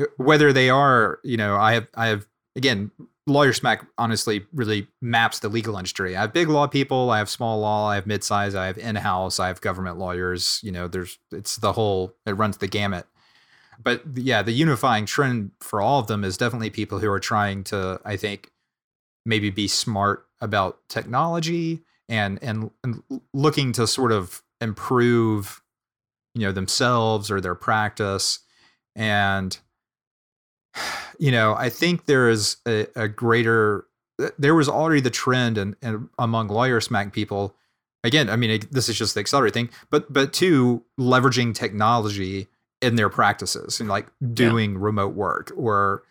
uh, 0.00 0.04
whether 0.16 0.52
they 0.52 0.70
are, 0.70 1.18
you 1.22 1.36
know, 1.36 1.56
I 1.56 1.74
have 1.74 1.88
I 1.94 2.06
have 2.08 2.26
again, 2.56 2.90
Lawyer 3.26 3.52
Smack 3.52 3.86
honestly 3.98 4.46
really 4.52 4.86
maps 5.02 5.40
the 5.40 5.48
legal 5.48 5.76
industry. 5.76 6.16
I 6.16 6.22
have 6.22 6.32
big 6.32 6.48
law 6.48 6.66
people, 6.66 7.10
I 7.10 7.18
have 7.18 7.28
small 7.28 7.60
law, 7.60 7.88
I 7.88 7.96
have 7.96 8.06
mid-size, 8.06 8.54
I 8.54 8.66
have 8.66 8.78
in-house, 8.78 9.40
I 9.40 9.48
have 9.48 9.60
government 9.60 9.98
lawyers, 9.98 10.60
you 10.62 10.72
know, 10.72 10.88
there's 10.88 11.18
it's 11.32 11.56
the 11.56 11.72
whole 11.72 12.14
it 12.26 12.32
runs 12.32 12.58
the 12.58 12.68
gamut 12.68 13.06
but 13.82 14.02
yeah, 14.14 14.42
the 14.42 14.52
unifying 14.52 15.06
trend 15.06 15.50
for 15.60 15.80
all 15.80 16.00
of 16.00 16.06
them 16.06 16.24
is 16.24 16.36
definitely 16.36 16.70
people 16.70 16.98
who 16.98 17.10
are 17.10 17.20
trying 17.20 17.64
to, 17.64 18.00
I 18.04 18.16
think, 18.16 18.50
maybe 19.26 19.50
be 19.50 19.68
smart 19.68 20.26
about 20.40 20.78
technology 20.88 21.82
and 22.08 22.38
and, 22.42 22.70
and 22.82 23.02
looking 23.32 23.72
to 23.72 23.86
sort 23.86 24.12
of 24.12 24.42
improve, 24.60 25.62
you 26.34 26.42
know, 26.42 26.52
themselves 26.52 27.30
or 27.30 27.40
their 27.40 27.54
practice. 27.54 28.40
And 28.96 29.56
you 31.18 31.30
know, 31.30 31.54
I 31.54 31.70
think 31.70 32.06
there 32.06 32.28
is 32.28 32.56
a, 32.66 32.86
a 32.96 33.08
greater. 33.08 33.86
There 34.38 34.54
was 34.54 34.68
already 34.68 35.00
the 35.00 35.10
trend 35.10 35.58
and, 35.58 35.74
and 35.82 36.08
among 36.18 36.48
lawyer 36.48 36.80
smack 36.80 37.12
people. 37.12 37.54
Again, 38.04 38.28
I 38.30 38.36
mean, 38.36 38.50
it- 38.50 38.72
this 38.72 38.88
is 38.88 38.96
just 38.96 39.14
the 39.14 39.20
accelerate 39.20 39.54
thing, 39.54 39.70
but 39.90 40.12
but 40.12 40.32
two, 40.32 40.82
leveraging 40.98 41.54
technology 41.54 42.48
in 42.82 42.96
their 42.96 43.08
practices 43.08 43.80
and 43.80 43.88
like 43.88 44.06
doing 44.34 44.76
remote 44.78 45.14
work 45.14 45.52
or 45.56 46.02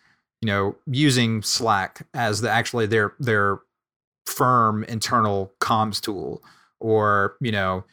you 0.42 0.46
know 0.48 0.74
using 0.86 1.40
slack 1.40 2.06
as 2.14 2.40
the 2.40 2.50
actually 2.50 2.86
their 2.86 3.14
their 3.20 3.60
firm 4.26 4.84
internal 4.84 5.52
comms 5.60 6.00
tool 6.00 6.42
or 6.80 7.36
you 7.40 7.52
know 7.52 7.84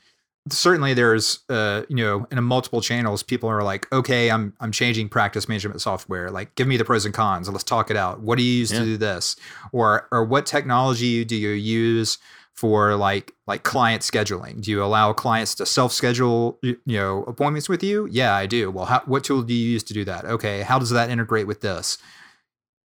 certainly 0.50 0.94
there's 0.96 1.42
uh 1.50 1.84
you 1.88 1.96
know 1.96 2.26
in 2.32 2.44
multiple 2.44 2.82
channels 2.82 3.22
people 3.22 3.48
are 3.48 3.62
like 3.64 3.92
okay 3.94 4.32
i'm 4.32 4.54
i'm 4.60 4.72
changing 4.72 5.08
practice 5.08 5.48
management 5.48 5.80
software. 5.82 6.32
Like 6.32 6.56
give 6.56 6.68
me 6.68 6.78
the 6.78 6.86
pros 6.86 7.06
and 7.06 7.14
cons. 7.14 7.48
Let's 7.48 7.64
talk 7.64 7.92
it 7.92 7.98
out. 7.98 8.22
What 8.22 8.38
do 8.40 8.44
you 8.44 8.54
use 8.60 8.72
Yeah. 8.72 8.80
to 8.80 8.86
do 8.86 8.98
this? 8.98 9.36
Or 9.72 10.08
or 10.12 10.24
what 10.24 10.46
technology 10.48 11.24
do 11.26 11.36
you 11.36 11.50
use 11.50 12.18
for 12.56 12.96
like 12.96 13.34
like 13.46 13.62
client 13.64 14.02
scheduling? 14.02 14.62
Do 14.62 14.72
you 14.72 14.84
allow 14.84 15.14
clients 15.14 15.54
to 15.56 15.66
self 15.68 15.92
schedule 15.94 16.58
you 16.64 16.78
know 16.88 17.24
appointments 17.26 17.70
with 17.70 17.84
you? 17.84 18.08
Yeah 18.10 18.34
i 18.34 18.48
do. 18.48 18.72
Well 18.72 18.86
how, 18.86 19.02
what 19.06 19.24
tool 19.24 19.44
do 19.44 19.54
you 19.54 19.70
use 19.70 19.84
to 19.84 19.94
do 19.94 20.04
that? 20.06 20.26
Okay 20.26 20.62
how 20.64 20.80
does 20.80 20.90
that 20.90 21.12
integrate 21.12 21.46
with 21.46 21.62
this? 21.62 22.00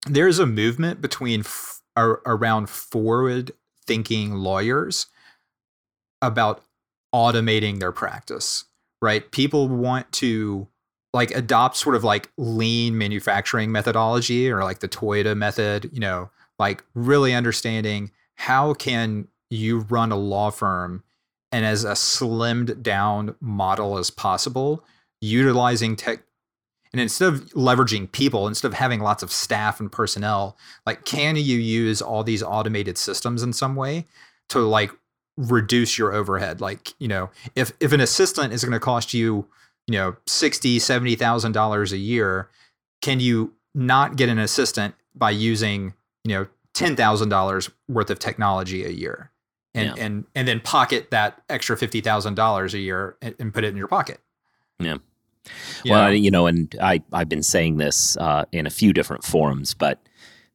There's 0.07 0.39
a 0.39 0.45
movement 0.45 1.01
between 1.01 1.41
ar- 1.95 2.21
around 2.25 2.69
forward 2.69 3.51
thinking 3.85 4.33
lawyers 4.33 5.07
about 6.21 6.63
automating 7.13 7.79
their 7.79 7.91
practice 7.91 8.65
right? 9.01 9.29
People 9.31 9.67
want 9.67 10.11
to 10.13 10.67
like 11.13 11.29
adopt 11.31 11.77
sort 11.77 11.95
of 11.95 12.03
like 12.03 12.31
lean 12.37 12.97
manufacturing 12.97 13.71
methodology 13.71 14.51
or 14.51 14.63
like 14.63 14.79
the 14.79 14.87
toyota 14.89 15.37
method 15.37 15.89
you 15.93 15.99
know 15.99 16.29
like 16.59 16.83
really 16.93 17.33
understanding 17.33 18.11
how 18.35 18.73
can 18.73 19.25
you 19.49 19.79
run 19.79 20.11
a 20.11 20.17
law 20.17 20.49
firm 20.49 21.01
and 21.53 21.65
as 21.65 21.85
a 21.85 21.91
slimmed 21.91 22.83
down 22.83 23.33
model 23.39 23.97
as 23.97 24.09
possible 24.09 24.83
utilizing 25.21 25.95
tech 25.95 26.19
and 26.95 27.01
instead 27.01 27.27
of 27.33 27.45
leveraging 27.53 28.09
people 28.13 28.47
instead 28.47 28.69
of 28.69 28.73
having 28.73 29.01
lots 29.01 29.21
of 29.21 29.29
staff 29.31 29.81
and 29.81 29.91
personnel 29.91 30.55
like 30.85 31.03
can 31.03 31.35
you 31.35 31.57
use 31.57 32.01
all 32.01 32.23
these 32.23 32.41
automated 32.41 32.97
systems 32.97 33.43
in 33.43 33.51
some 33.51 33.75
way 33.75 34.05
to 34.47 34.59
like 34.59 34.91
reduce 35.37 35.97
your 35.97 36.13
overhead 36.13 36.61
like 36.61 36.93
you 36.99 37.07
know 37.09 37.29
if 37.55 37.73
if 37.81 37.91
an 37.91 37.99
assistant 37.99 38.53
is 38.53 38.63
going 38.63 38.71
to 38.71 38.79
cost 38.79 39.13
you 39.13 39.45
you 39.87 39.97
know 39.97 40.15
60 40.25 40.79
70000 40.79 41.51
dollars 41.51 41.91
a 41.91 41.97
year 41.97 42.47
can 43.01 43.19
you 43.19 43.53
not 43.73 44.15
get 44.15 44.29
an 44.29 44.39
assistant 44.39 44.95
by 45.13 45.31
using 45.31 45.93
you 46.23 46.33
know 46.35 46.47
$10000 46.73 47.69
worth 47.89 48.09
of 48.09 48.19
technology 48.19 48.85
a 48.85 48.89
year 48.89 49.31
and 49.73 49.87
Yeah. 49.97 50.03
and 50.05 50.25
and 50.35 50.47
then 50.47 50.59
pocket 50.61 51.11
that 51.11 51.41
extra 51.49 51.75
$50000 51.75 52.73
a 52.73 52.79
year 52.79 53.15
and, 53.21 53.35
and 53.39 53.53
put 53.53 53.63
it 53.63 53.67
in 53.69 53.77
your 53.77 53.87
pocket 53.89 54.19
Yeah. 54.79 54.97
You 55.83 55.91
well, 55.91 56.13
you 56.13 56.31
know, 56.31 56.47
and 56.47 56.73
I, 56.81 57.01
I've 57.13 57.29
been 57.29 57.43
saying 57.43 57.77
this 57.77 58.17
uh, 58.17 58.45
in 58.51 58.65
a 58.65 58.69
few 58.69 58.93
different 58.93 59.23
forums, 59.23 59.73
but 59.73 59.99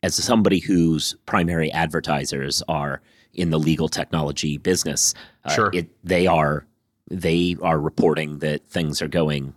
as 0.03 0.15
somebody 0.15 0.59
whose 0.61 1.15
primary 1.27 1.71
advertisers 1.73 2.63
are 2.69 3.01
in 3.35 3.51
the 3.51 3.59
legal 3.59 3.89
technology 3.89 4.59
business, 4.59 5.15
uh, 5.45 5.53
Sure. 5.53 5.71
it, 5.73 5.89
they 6.05 6.27
are 6.27 6.67
they 7.11 7.57
are 7.63 7.79
reporting 7.81 8.39
that 8.39 8.67
things 8.69 9.03
are 9.03 9.09
going 9.09 9.53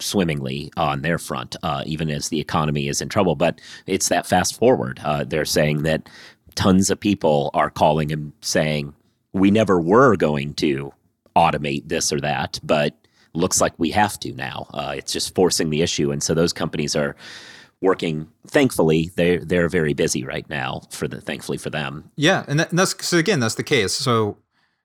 swimmingly 0.00 0.70
on 0.76 1.02
their 1.02 1.18
front, 1.18 1.56
uh, 1.62 1.82
even 1.86 2.10
as 2.10 2.28
the 2.28 2.40
economy 2.40 2.88
is 2.88 3.00
in 3.00 3.08
trouble. 3.08 3.34
But 3.36 3.60
it's 3.86 4.08
that 4.08 4.26
fast 4.26 4.56
forward. 4.58 5.00
Uh, 5.04 5.24
they're 5.24 5.44
saying 5.44 5.82
that 5.82 6.08
tons 6.54 6.90
of 6.90 6.98
people 7.00 7.50
are 7.54 7.70
calling 7.70 8.10
and 8.12 8.32
saying 8.40 8.94
we 9.32 9.50
never 9.50 9.80
were 9.80 10.16
going 10.16 10.54
to 10.54 10.92
automate 11.36 11.88
this 11.88 12.12
or 12.12 12.20
that, 12.20 12.58
but 12.64 12.94
looks 13.38 13.60
like 13.60 13.72
we 13.78 13.90
have 13.90 14.18
to 14.20 14.32
now. 14.32 14.66
Uh, 14.74 14.94
it's 14.96 15.12
just 15.12 15.34
forcing 15.34 15.70
the 15.70 15.82
issue, 15.82 16.10
and 16.10 16.22
so 16.22 16.34
those 16.34 16.52
companies 16.52 16.94
are 16.94 17.16
working. 17.80 18.28
Thankfully, 18.46 19.10
they 19.16 19.38
they're 19.38 19.68
very 19.68 19.94
busy 19.94 20.24
right 20.24 20.48
now. 20.50 20.82
For 20.90 21.08
the 21.08 21.20
thankfully 21.20 21.58
for 21.58 21.70
them, 21.70 22.10
Yeah, 22.16 22.44
and, 22.48 22.60
that, 22.60 22.70
and 22.70 22.78
that's 22.78 23.06
so 23.06 23.18
again 23.18 23.40
that's 23.40 23.54
the 23.54 23.62
case. 23.62 23.92
So 23.94 24.36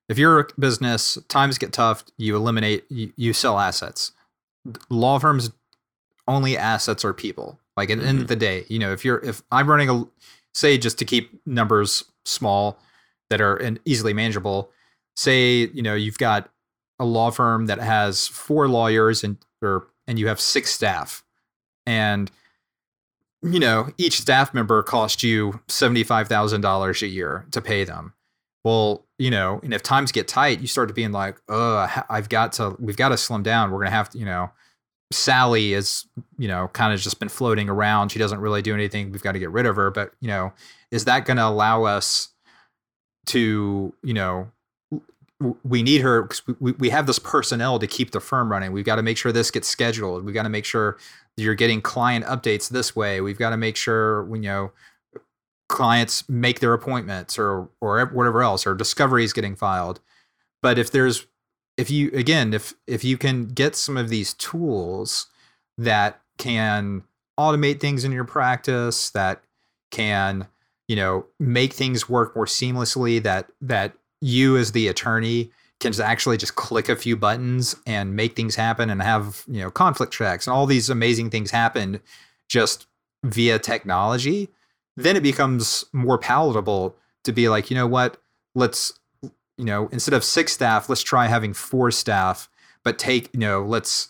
if 0.10 0.18
you're 0.18 0.40
a 0.40 0.48
business, 0.60 1.18
times 1.28 1.58
get 1.58 1.74
tough, 1.74 2.04
you 2.18 2.36
eliminate, 2.36 2.86
you, 2.90 3.14
you 3.16 3.34
sell 3.34 3.60
assets. 3.60 4.12
Law 4.90 5.20
firms 5.20 5.52
only 6.28 6.58
assets 6.58 7.04
are 7.04 7.14
people. 7.14 7.60
Like 7.76 7.90
at 7.90 8.00
the 8.00 8.06
end 8.06 8.22
of 8.22 8.28
the 8.28 8.36
day, 8.36 8.66
you 8.70 8.80
know, 8.80 8.94
if 8.94 9.04
you're 9.04 9.20
if 9.20 9.42
I'm 9.52 9.70
running 9.70 9.90
a 9.90 10.06
say 10.54 10.78
just 10.78 11.00
to 11.00 11.06
keep 11.06 11.42
numbers 11.46 12.04
small 12.26 12.78
that 13.30 13.42
are 13.42 13.56
and 13.56 13.80
easily 13.86 14.14
manageable, 14.14 14.70
say 15.16 15.68
you 15.74 15.82
know 15.82 15.96
you've 15.96 16.20
got 16.20 16.50
a 17.04 17.06
law 17.06 17.32
firm 17.32 17.68
that 17.68 17.80
has 17.80 18.28
four 18.28 18.68
lawyers 18.68 19.24
and 19.24 19.38
or 19.62 19.88
and 20.08 20.20
you 20.20 20.28
have 20.28 20.40
six 20.40 20.72
staff, 20.72 21.24
and 21.86 22.32
you 23.42 23.60
know 23.60 23.90
each 23.98 24.20
staff 24.22 24.54
member 24.54 24.82
costs 24.84 25.24
you 25.24 25.60
seventy 25.68 26.04
five 26.04 26.28
thousand 26.28 26.62
dollars 26.62 27.02
a 27.04 27.08
year 27.08 27.46
to 27.52 27.62
pay 27.62 27.84
them. 27.84 28.14
Well, 28.64 29.06
you 29.18 29.30
know, 29.30 29.60
and 29.64 29.74
if 29.74 29.84
times 29.84 30.12
get 30.12 30.28
tight, 30.28 30.62
you 30.62 30.68
start 30.68 30.88
to 30.88 30.94
being 30.94 31.12
like, 31.12 31.38
"Uh, 31.50 32.04
I've 32.10 32.30
got 32.30 32.54
to, 32.54 32.76
we've 32.80 32.96
got 32.96 33.10
to 33.10 33.18
slim 33.18 33.44
down. 33.44 33.72
We're 33.72 33.80
gonna 33.80 33.92
have 33.92 34.10
to, 34.12 34.18
you 34.18 34.26
know, 34.26 34.52
Sally 35.14 35.74
is, 35.74 36.06
you 36.38 36.48
know, 36.48 36.68
kind 36.70 36.94
of 36.94 37.00
just 37.00 37.20
been 37.20 37.30
floating 37.30 37.70
around. 37.70 38.10
She 38.10 38.20
doesn't 38.20 38.40
really 38.40 38.62
do 38.62 38.74
anything. 38.74 39.12
We've 39.12 39.24
got 39.24 39.34
to 39.34 39.40
get 39.40 39.52
rid 39.52 39.66
of 39.66 39.76
her. 39.76 39.92
But, 39.92 40.14
you 40.20 40.28
know, 40.28 40.54
is 40.92 41.06
that 41.06 41.26
going 41.26 41.38
to 41.38 41.46
allow 41.46 41.84
us 41.84 42.30
to, 43.28 43.94
you 44.04 44.14
know, 44.14 44.52
we 45.64 45.84
need 45.84 46.02
her 46.02 46.24
because 46.24 46.42
we, 46.60 46.72
we 46.74 46.90
have 46.90 47.08
this 47.08 47.20
personnel 47.20 47.80
to 47.80 47.88
keep 47.88 48.12
the 48.12 48.20
firm 48.20 48.52
running. 48.52 48.72
We've 48.72 48.86
got 48.86 48.96
to 48.96 49.02
make 49.02 49.18
sure 49.18 49.32
this 49.32 49.52
gets 49.52 49.68
scheduled. 49.68 50.24
We've 50.26 50.34
got 50.34 50.44
to 50.44 50.50
make 50.50 50.66
sure 50.66 50.98
you're 51.38 51.56
getting 51.56 51.82
client 51.82 52.26
updates 52.26 52.70
this 52.70 52.96
way. 52.96 53.20
We've 53.22 53.38
got 53.38 53.50
to 53.50 53.58
make 53.58 53.76
sure, 53.76 54.28
you 54.34 54.42
know, 54.42 54.72
clients 55.70 56.28
make 56.30 56.60
their 56.60 56.74
appointments 56.74 57.40
or 57.40 57.70
or 57.82 58.06
whatever 58.08 58.44
else 58.44 58.68
or 58.68 58.76
discoveries 58.76 59.34
getting 59.34 59.56
filed. 59.56 60.00
But 60.62 60.78
if 60.78 60.92
there's 60.92 61.26
if 61.78 61.90
you 61.90 62.12
again 62.12 62.54
if 62.54 62.74
if 62.88 63.04
you 63.04 63.18
can 63.18 63.48
get 63.48 63.76
some 63.76 63.98
of 63.98 64.10
these 64.10 64.34
tools 64.34 65.28
that 65.78 66.22
can 66.38 67.04
automate 67.40 67.80
things 67.80 68.04
in 68.04 68.12
your 68.12 68.26
practice 68.26 69.10
that 69.12 69.42
can 69.90 70.48
you 70.88 70.96
know 70.96 71.26
make 71.40 71.74
things 71.74 72.08
work 72.08 72.36
more 72.36 72.46
seamlessly 72.46 73.22
that 73.22 73.50
that 73.62 73.94
you 74.24 74.58
as 74.58 74.72
the 74.72 74.88
attorney 74.88 75.52
can 75.80 75.92
just 75.92 76.02
actually 76.02 76.38
just 76.38 76.56
click 76.56 76.88
a 76.88 76.96
few 76.96 77.16
buttons 77.18 77.76
and 77.86 78.16
make 78.16 78.36
things 78.36 78.56
happen 78.56 78.90
and 78.90 79.02
have 79.02 79.44
you 79.48 79.60
know 79.60 79.70
conflict 79.70 80.14
checks 80.14 80.48
and 80.48 80.54
all 80.54 80.66
these 80.66 80.90
amazing 80.90 81.30
things 81.30 81.52
happen 81.52 82.00
just 82.48 82.88
via 83.24 83.60
technology 83.60 84.50
then 84.96 85.16
it 85.16 85.24
becomes 85.24 85.86
more 85.92 86.18
palatable 86.18 86.96
to 87.24 87.32
be 87.32 87.50
like 87.50 87.70
you 87.70 87.76
know 87.76 87.88
what 87.88 88.18
let's 88.56 88.94
you 89.58 89.66
know, 89.66 89.88
instead 89.92 90.14
of 90.14 90.24
six 90.24 90.54
staff, 90.54 90.90
let's 90.90 91.04
try 91.04 91.28
having 91.28 91.54
four 91.54 91.92
staff, 91.92 92.50
but 92.84 92.98
take, 92.98 93.30
you 93.34 93.40
know, 93.40 93.64
let's, 93.64 94.10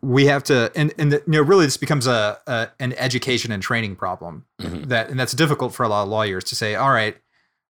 we 0.00 0.26
have 0.26 0.44
to, 0.44 0.70
and, 0.76 0.94
and, 0.96 1.12
the, 1.12 1.16
you 1.26 1.32
know, 1.32 1.42
really 1.42 1.66
this 1.66 1.76
becomes 1.76 2.06
a, 2.06 2.38
a 2.46 2.68
an 2.78 2.92
education 2.94 3.50
and 3.50 3.62
training 3.62 3.96
problem 3.96 4.46
mm-hmm. 4.60 4.88
that, 4.88 5.10
and 5.10 5.18
that's 5.18 5.32
difficult 5.32 5.74
for 5.74 5.82
a 5.82 5.88
lot 5.88 6.04
of 6.04 6.08
lawyers 6.08 6.44
to 6.44 6.54
say, 6.54 6.76
all 6.76 6.90
right, 6.90 7.16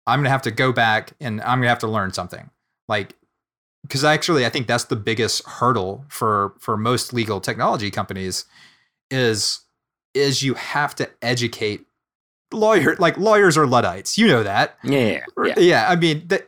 I'm 0.10 0.20
going 0.20 0.26
to 0.26 0.32
have 0.32 0.42
to 0.44 0.52
go 0.52 0.72
back 0.72 1.14
and 1.20 1.42
I'm 1.42 1.60
going 1.60 1.64
to 1.64 1.70
have 1.70 1.80
to 1.80 1.88
learn 1.88 2.14
something. 2.14 2.50
Like, 2.88 3.16
because 3.84 4.04
actually, 4.04 4.46
I 4.46 4.50
think 4.50 4.68
that's 4.68 4.86
the 4.86 4.96
biggest 4.96 5.46
hurdle 5.48 6.06
for 6.10 6.54
for 6.60 6.76
most 6.76 7.14
legal 7.14 7.40
technology 7.40 7.90
companies 7.92 8.46
is 9.10 9.62
is 10.14 10.44
you 10.44 10.56
have 10.56 10.96
to 10.96 11.10
educate 11.22 11.86
lawyer 12.52 12.96
like 12.98 13.18
lawyers 13.18 13.58
are 13.58 13.68
luddites. 13.68 14.18
You 14.18 14.28
know 14.28 14.44
that. 14.44 14.78
Yeah 14.84 15.22
yeah, 15.46 15.60
yeah. 15.60 15.86
I 15.88 15.96
mean 15.96 16.24
they, 16.28 16.42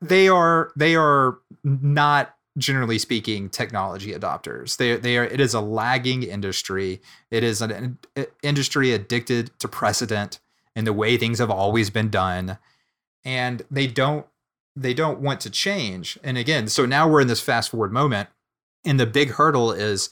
they 0.00 0.28
are 0.28 0.72
they 0.76 0.96
are 0.96 1.38
not 1.62 2.34
generally 2.56 2.98
speaking 2.98 3.50
technology 3.50 4.12
adopters. 4.12 4.76
They 4.76 4.96
they 4.96 5.18
are 5.18 5.24
it 5.24 5.40
is 5.40 5.54
a 5.54 5.60
lagging 5.60 6.22
industry. 6.22 7.00
It 7.30 7.44
is 7.44 7.60
an, 7.60 7.98
an 8.16 8.26
industry 8.42 8.92
addicted 8.92 9.50
to 9.58 9.68
precedent 9.68 10.38
and 10.74 10.86
the 10.86 10.92
way 10.92 11.16
things 11.16 11.38
have 11.38 11.50
always 11.50 11.90
been 11.90 12.08
done 12.08 12.58
and 13.28 13.62
they 13.70 13.86
don't 13.86 14.26
they 14.74 14.94
don't 14.94 15.20
want 15.20 15.40
to 15.40 15.50
change 15.50 16.18
and 16.24 16.38
again 16.38 16.66
so 16.68 16.86
now 16.86 17.08
we're 17.08 17.20
in 17.20 17.28
this 17.28 17.40
fast 17.40 17.70
forward 17.70 17.92
moment 17.92 18.28
and 18.84 18.98
the 18.98 19.06
big 19.06 19.30
hurdle 19.32 19.70
is 19.72 20.10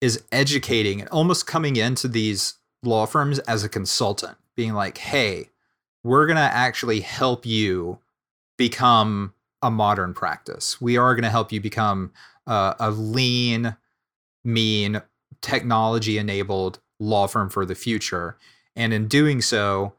is 0.00 0.24
educating 0.32 1.00
and 1.00 1.08
almost 1.10 1.46
coming 1.46 1.76
into 1.76 2.08
these 2.08 2.54
law 2.82 3.06
firms 3.06 3.38
as 3.40 3.62
a 3.62 3.68
consultant 3.68 4.36
being 4.56 4.74
like, 4.74 4.98
hey, 4.98 5.48
we're 6.02 6.26
going 6.26 6.36
to 6.36 6.42
actually 6.42 7.00
help 7.00 7.46
you 7.46 8.00
become 8.58 9.32
a 9.62 9.70
modern 9.70 10.12
practice. 10.12 10.80
We 10.80 10.96
are 10.96 11.14
going 11.14 11.22
to 11.22 11.30
help 11.30 11.52
you 11.52 11.60
become 11.60 12.12
uh, 12.48 12.74
a 12.80 12.90
lean, 12.90 13.76
mean, 14.44 15.00
technology 15.40 16.18
enabled 16.18 16.80
law 16.98 17.28
firm 17.28 17.48
for 17.48 17.64
the 17.64 17.76
future. 17.76 18.36
And 18.74 18.92
in 18.92 19.06
doing 19.06 19.40
so, 19.40 19.94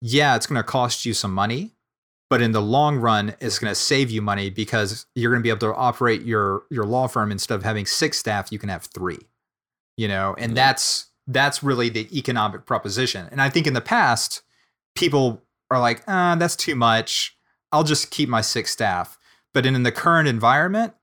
yeah, 0.00 0.36
it's 0.36 0.46
going 0.46 0.58
to 0.58 0.62
cost 0.62 1.04
you 1.04 1.14
some 1.14 1.32
money, 1.32 1.72
but 2.28 2.42
in 2.42 2.52
the 2.52 2.62
long 2.62 2.96
run, 2.96 3.34
it's 3.40 3.58
going 3.58 3.70
to 3.70 3.74
save 3.74 4.10
you 4.10 4.20
money 4.20 4.50
because 4.50 5.06
you're 5.14 5.30
going 5.30 5.40
to 5.40 5.42
be 5.42 5.50
able 5.50 5.60
to 5.60 5.74
operate 5.74 6.22
your 6.22 6.64
your 6.70 6.84
law 6.84 7.06
firm 7.06 7.30
instead 7.30 7.54
of 7.54 7.62
having 7.62 7.86
six 7.86 8.18
staff, 8.18 8.50
you 8.50 8.58
can 8.58 8.68
have 8.68 8.84
three. 8.84 9.18
You 9.96 10.08
know, 10.08 10.34
and 10.38 10.56
that's 10.56 11.06
that's 11.26 11.62
really 11.62 11.88
the 11.88 12.06
economic 12.16 12.66
proposition. 12.66 13.28
And 13.30 13.40
I 13.40 13.48
think 13.48 13.66
in 13.66 13.74
the 13.74 13.80
past, 13.80 14.42
people 14.94 15.42
are 15.70 15.80
like, 15.80 16.02
ah, 16.06 16.36
that's 16.38 16.56
too 16.56 16.74
much. 16.74 17.36
I'll 17.72 17.84
just 17.84 18.10
keep 18.10 18.28
my 18.28 18.40
six 18.40 18.70
staff. 18.70 19.18
But 19.52 19.66
in, 19.66 19.74
in 19.74 19.82
the 19.82 19.92
current 19.92 20.28
environment, 20.28 20.94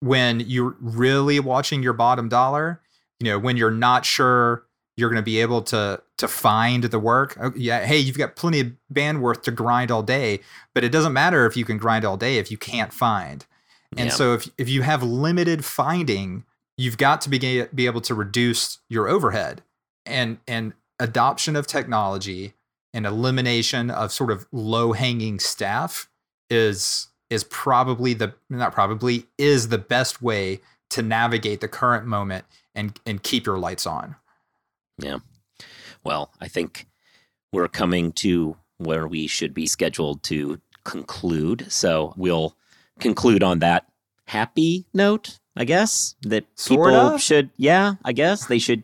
when 0.00 0.40
you're 0.40 0.76
really 0.80 1.40
watching 1.40 1.82
your 1.82 1.92
bottom 1.92 2.28
dollar, 2.28 2.82
you 3.20 3.30
know, 3.30 3.38
when 3.38 3.56
you're 3.56 3.70
not 3.70 4.04
sure 4.04 4.66
you're 4.96 5.10
going 5.10 5.20
to 5.20 5.24
be 5.24 5.40
able 5.40 5.62
to 5.62 6.02
to 6.18 6.28
find 6.28 6.84
the 6.84 6.98
work. 6.98 7.36
Oh, 7.40 7.52
yeah, 7.56 7.84
hey, 7.84 7.98
you've 7.98 8.18
got 8.18 8.36
plenty 8.36 8.60
of 8.60 8.72
bandwidth 8.92 9.42
to 9.42 9.50
grind 9.50 9.90
all 9.90 10.02
day, 10.02 10.40
but 10.74 10.84
it 10.84 10.90
doesn't 10.90 11.12
matter 11.12 11.46
if 11.46 11.56
you 11.56 11.64
can 11.64 11.78
grind 11.78 12.04
all 12.04 12.16
day 12.16 12.38
if 12.38 12.50
you 12.50 12.58
can't 12.58 12.92
find. 12.92 13.46
And 13.96 14.08
yeah. 14.08 14.14
so 14.14 14.34
if 14.34 14.48
if 14.58 14.68
you 14.68 14.82
have 14.82 15.02
limited 15.02 15.64
finding, 15.64 16.44
you've 16.76 16.98
got 16.98 17.20
to 17.22 17.30
be, 17.30 17.64
be 17.74 17.86
able 17.86 18.00
to 18.02 18.14
reduce 18.14 18.78
your 18.88 19.08
overhead 19.08 19.62
and 20.06 20.38
and 20.46 20.74
adoption 21.00 21.56
of 21.56 21.66
technology 21.66 22.54
and 22.92 23.06
elimination 23.06 23.90
of 23.90 24.12
sort 24.12 24.30
of 24.30 24.46
low 24.52 24.92
hanging 24.92 25.38
staff 25.38 26.08
is 26.50 27.08
is 27.30 27.44
probably 27.44 28.14
the 28.14 28.34
not 28.48 28.72
probably 28.72 29.26
is 29.38 29.68
the 29.68 29.78
best 29.78 30.22
way 30.22 30.60
to 30.90 31.02
navigate 31.02 31.60
the 31.60 31.68
current 31.68 32.06
moment 32.06 32.44
and 32.74 32.98
and 33.06 33.22
keep 33.22 33.46
your 33.46 33.58
lights 33.58 33.86
on. 33.86 34.16
Yeah. 34.98 35.18
Well, 36.02 36.32
I 36.40 36.48
think 36.48 36.86
we're 37.52 37.68
coming 37.68 38.12
to 38.12 38.56
where 38.78 39.06
we 39.06 39.26
should 39.26 39.54
be 39.54 39.66
scheduled 39.66 40.22
to 40.24 40.60
conclude. 40.84 41.66
So 41.70 42.14
we'll 42.16 42.56
conclude 43.00 43.42
on 43.42 43.60
that 43.60 43.86
happy 44.26 44.86
note 44.94 45.38
I 45.56 45.64
guess 45.64 46.16
that 46.22 46.44
sort 46.56 46.90
people 46.90 47.14
of? 47.14 47.22
should. 47.22 47.50
Yeah, 47.56 47.94
I 48.04 48.12
guess 48.12 48.46
they 48.46 48.58
should 48.58 48.82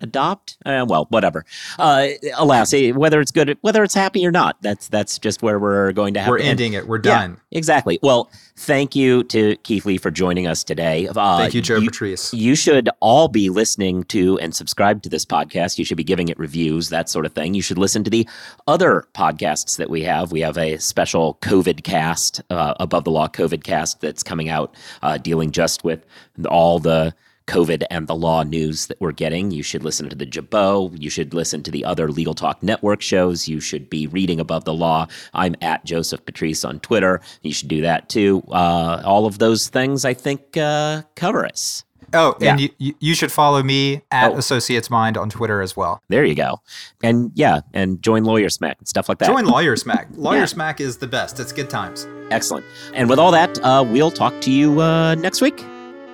adopt. 0.00 0.56
Uh, 0.64 0.84
well, 0.88 1.06
whatever. 1.10 1.44
Uh, 1.78 2.08
alas, 2.36 2.72
eh, 2.72 2.90
whether 2.90 3.20
it's 3.20 3.30
good, 3.30 3.56
whether 3.60 3.82
it's 3.82 3.94
happy 3.94 4.26
or 4.26 4.30
not, 4.30 4.60
that's 4.62 4.88
that's 4.88 5.18
just 5.18 5.42
where 5.42 5.58
we're 5.58 5.92
going 5.92 6.14
to 6.14 6.20
have. 6.20 6.28
We're 6.28 6.38
ending 6.38 6.72
it. 6.72 6.86
We're 6.86 6.98
done. 6.98 7.38
Yeah, 7.50 7.58
exactly. 7.58 7.98
Well, 8.02 8.30
thank 8.56 8.94
you 8.96 9.24
to 9.24 9.56
Keith 9.58 9.84
Lee 9.84 9.98
for 9.98 10.10
joining 10.10 10.46
us 10.46 10.64
today. 10.64 11.08
Uh, 11.08 11.38
thank 11.38 11.54
you, 11.54 11.60
Joe 11.60 11.76
you, 11.76 11.88
Patrice. 11.90 12.32
You 12.34 12.54
should 12.54 12.88
all 13.00 13.28
be 13.28 13.50
listening 13.50 14.04
to 14.04 14.38
and 14.38 14.54
subscribe 14.54 15.02
to 15.02 15.08
this 15.08 15.24
podcast. 15.24 15.78
You 15.78 15.84
should 15.84 15.96
be 15.96 16.04
giving 16.04 16.28
it 16.28 16.38
reviews, 16.38 16.88
that 16.88 17.08
sort 17.08 17.26
of 17.26 17.32
thing. 17.32 17.54
You 17.54 17.62
should 17.62 17.78
listen 17.78 18.04
to 18.04 18.10
the 18.10 18.28
other 18.66 19.06
podcasts 19.14 19.76
that 19.76 19.90
we 19.90 20.02
have. 20.02 20.32
We 20.32 20.40
have 20.40 20.58
a 20.58 20.78
special 20.78 21.38
COVID 21.42 21.84
cast, 21.84 22.42
uh, 22.50 22.74
above 22.80 23.04
the 23.04 23.10
law 23.10 23.28
COVID 23.28 23.64
cast 23.64 24.00
that's 24.00 24.22
coming 24.22 24.48
out, 24.48 24.74
uh, 25.02 25.18
dealing 25.18 25.50
just 25.50 25.84
with 25.84 26.04
all 26.48 26.78
the 26.78 27.14
COVID 27.46 27.84
and 27.90 28.06
the 28.06 28.14
law 28.14 28.42
news 28.42 28.86
that 28.86 29.00
we're 29.00 29.12
getting. 29.12 29.50
You 29.50 29.62
should 29.62 29.84
listen 29.84 30.08
to 30.08 30.16
the 30.16 30.26
Jabot. 30.26 31.00
You 31.00 31.10
should 31.10 31.34
listen 31.34 31.62
to 31.64 31.70
the 31.70 31.84
other 31.84 32.10
Legal 32.10 32.34
Talk 32.34 32.62
Network 32.62 33.02
shows. 33.02 33.48
You 33.48 33.60
should 33.60 33.90
be 33.90 34.06
reading 34.06 34.40
Above 34.40 34.64
the 34.64 34.74
Law. 34.74 35.06
I'm 35.34 35.54
at 35.60 35.84
Joseph 35.84 36.24
Patrice 36.24 36.64
on 36.64 36.80
Twitter. 36.80 37.20
You 37.42 37.52
should 37.52 37.68
do 37.68 37.82
that 37.82 38.08
too. 38.08 38.42
Uh, 38.48 39.02
all 39.04 39.26
of 39.26 39.38
those 39.38 39.68
things, 39.68 40.04
I 40.04 40.14
think, 40.14 40.56
uh, 40.56 41.02
cover 41.14 41.44
us. 41.44 41.84
Oh, 42.14 42.36
and 42.40 42.60
yeah. 42.60 42.68
you, 42.78 42.94
you 43.00 43.14
should 43.14 43.32
follow 43.32 43.62
me 43.62 44.02
at 44.10 44.30
oh. 44.30 44.36
Associates 44.36 44.88
Mind 44.88 45.16
on 45.16 45.30
Twitter 45.30 45.60
as 45.60 45.76
well. 45.76 46.00
There 46.08 46.24
you 46.24 46.34
go. 46.34 46.60
And 47.02 47.32
yeah, 47.34 47.60
and 47.72 48.00
join 48.02 48.24
Lawyer 48.24 48.48
Smack 48.48 48.78
and 48.78 48.86
stuff 48.86 49.08
like 49.08 49.18
that. 49.18 49.26
Join 49.26 49.46
Lawyer 49.46 49.76
Smack. 49.76 50.08
Lawyer 50.14 50.40
yeah. 50.40 50.44
Smack 50.46 50.80
is 50.80 50.98
the 50.98 51.08
best. 51.08 51.40
It's 51.40 51.52
good 51.52 51.70
times. 51.70 52.06
Excellent. 52.30 52.64
And 52.94 53.08
with 53.08 53.18
all 53.18 53.32
that, 53.32 53.58
uh, 53.62 53.84
we'll 53.86 54.12
talk 54.12 54.40
to 54.42 54.50
you 54.52 54.80
uh, 54.80 55.16
next 55.16 55.40
week. 55.40 55.64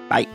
Bye. 0.09 0.27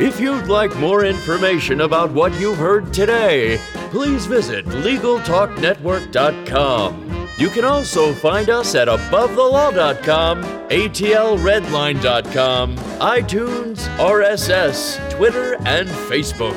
If 0.00 0.18
you'd 0.18 0.46
like 0.46 0.74
more 0.76 1.04
information 1.04 1.82
about 1.82 2.10
what 2.10 2.32
you've 2.40 2.56
heard 2.56 2.94
today, 2.94 3.58
please 3.90 4.24
visit 4.24 4.64
LegalTalkNetwork.com. 4.64 7.28
You 7.36 7.50
can 7.50 7.66
also 7.66 8.14
find 8.14 8.48
us 8.48 8.74
at 8.74 8.88
AboveTheLaw.com, 8.88 10.42
ATLRedline.com, 10.42 12.76
iTunes, 12.76 13.98
RSS, 13.98 15.10
Twitter, 15.10 15.56
and 15.66 15.86
Facebook. 15.86 16.56